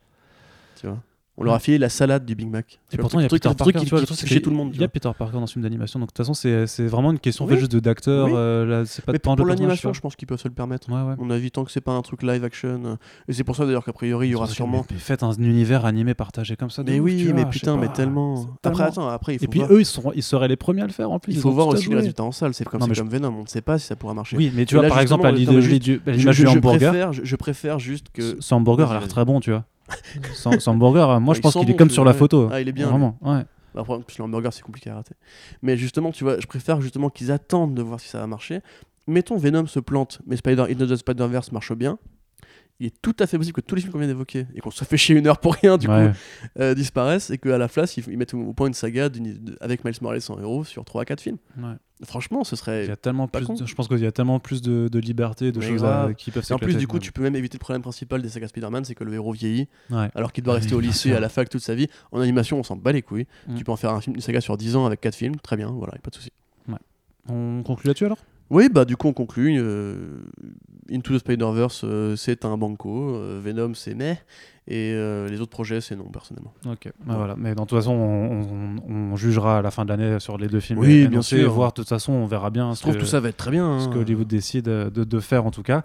[0.79, 0.99] Tu vois?
[1.39, 2.79] On leur a filé la salade du Big Mac.
[2.91, 3.79] Et pourtant, il y a Peter Parker.
[3.79, 4.71] qui, tu vois, le truc, c'est chez tout le monde.
[4.73, 4.87] Il y a.
[4.87, 5.99] Peter Parker dans ce film d'animation.
[5.99, 8.27] Donc, de toute façon, c'est vraiment une question juste d'acteur.
[8.31, 10.87] Euh, c'est pas Mais pour, l'animation, je pense qu'ils peuvent se le permettre.
[10.89, 12.81] On a vu tant que c'est pas un truc live action.
[12.85, 12.95] euh,
[13.27, 14.85] Et c'est pour ça d'ailleurs qu'a priori, il y aura sûrement.
[14.97, 16.83] Faites un univers animé partagé comme ça.
[16.83, 18.47] Mais oui, mais putain, mais tellement.
[18.63, 21.11] Après, attends, après, il faut Et puis eux, ils, seraient les premiers à le faire
[21.11, 21.33] en plus.
[21.33, 22.53] il faut voir aussi les résultats en salle.
[22.53, 24.37] C'est comme, Venom, on ne sait pas si ça pourra marcher.
[24.37, 27.13] Oui, mais tu vois, par exemple, l'image du hamburger.
[27.13, 28.37] je, préfère juste que.
[28.39, 29.63] Ce hamburger a l'air très bon, tu vois.
[30.33, 32.49] Sans, sans hamburger, moi Ouais, je pense qu'il est bon, comme sur la photo.
[32.51, 33.43] Ah, il est bien, Vraiment, ouais.
[33.73, 35.15] Bah, Après, en plus, le hamburger, c'est compliqué à rater.
[35.61, 38.61] Mais justement, tu vois, je préfère justement qu'ils attendent de voir si ça va marcher.
[39.07, 41.97] Mettons, Venom se plante, mais Spider Into the Spider-Verse marche bien.
[42.79, 44.69] Il est tout à fait possible que tous les films qu'on vient d'évoquer et qu'on
[44.69, 46.11] se fait chier une heure pour rien, du Ouais.
[46.11, 46.17] coup,
[46.59, 49.09] euh, disparaissent et qu'à la place, ils, ils mettent au point une saga
[49.61, 51.37] avec Miles Morales en héros sur 3 à 4 films.
[51.57, 51.73] Ouais.
[52.03, 52.89] Franchement, ce Il y serait.
[52.91, 55.51] a tellement pas plus de- je pense qu'il y a tellement plus de, de liberté,
[55.51, 57.57] de Mais choses à- qui peuvent Et en plus, du coup, tu peux même éviter
[57.57, 60.11] le problème principal des sagas Spider-Man, c'est que le héros vieillit, Ouais.
[60.13, 61.87] alors qu'il doit rester au lycée, à la fac toute sa vie.
[62.11, 63.25] En animation, on s'en bat les couilles.
[63.47, 63.55] Mm.
[63.55, 65.57] Tu peux en faire un film, une saga sur 10 ans avec 4 films, très
[65.57, 66.29] bien, voilà, y a pas de souci.
[67.29, 68.19] On conclut là-dessus alors?
[68.49, 69.57] Oui, bah du coup on conclut.
[69.59, 69.95] euh,
[70.91, 73.15] Into the Spider-Verse, euh, c'est un banco.
[73.15, 74.19] euh, Venom, c'est mais.
[74.69, 74.93] Et
[75.29, 76.53] les autres projets, c'est non, personnellement.
[76.65, 77.35] Ok, bah voilà.
[77.37, 78.41] Mais dans toute façon, on,
[78.89, 80.79] on- on jugera à la fin de l'année sur les deux films.
[80.79, 81.51] Oui, et bien sûr.
[81.53, 83.37] voir de toute façon, on verra bien Je ce trouve que, tout ça va être
[83.37, 83.79] très bien.
[83.79, 83.91] ce hein.
[83.93, 85.83] que Hollywood décide de, de faire en tout cas.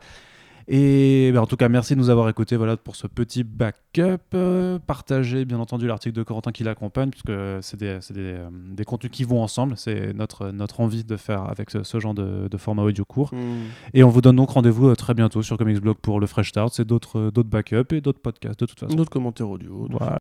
[0.69, 4.19] Et bah, en tout cas, merci de nous avoir écoutés voilà, pour ce petit backup.
[4.35, 8.85] Euh, partagez bien entendu l'article de Corentin qui l'accompagne, puisque c'est des, des, euh, des
[8.85, 9.75] contenus qui vont ensemble.
[9.77, 13.31] C'est notre, notre envie de faire avec ce, ce genre de, de format audio court.
[13.33, 13.65] Hmm.
[13.95, 16.51] Et on vous donne donc rendez-vous euh, très bientôt sur Comics Blog pour le Fresh
[16.51, 16.73] Start.
[16.73, 18.95] C'est d'autres d'autres backups et d'autres podcasts de toute façon.
[18.95, 19.87] D'autres commentaires audio.
[19.91, 20.07] Voilà.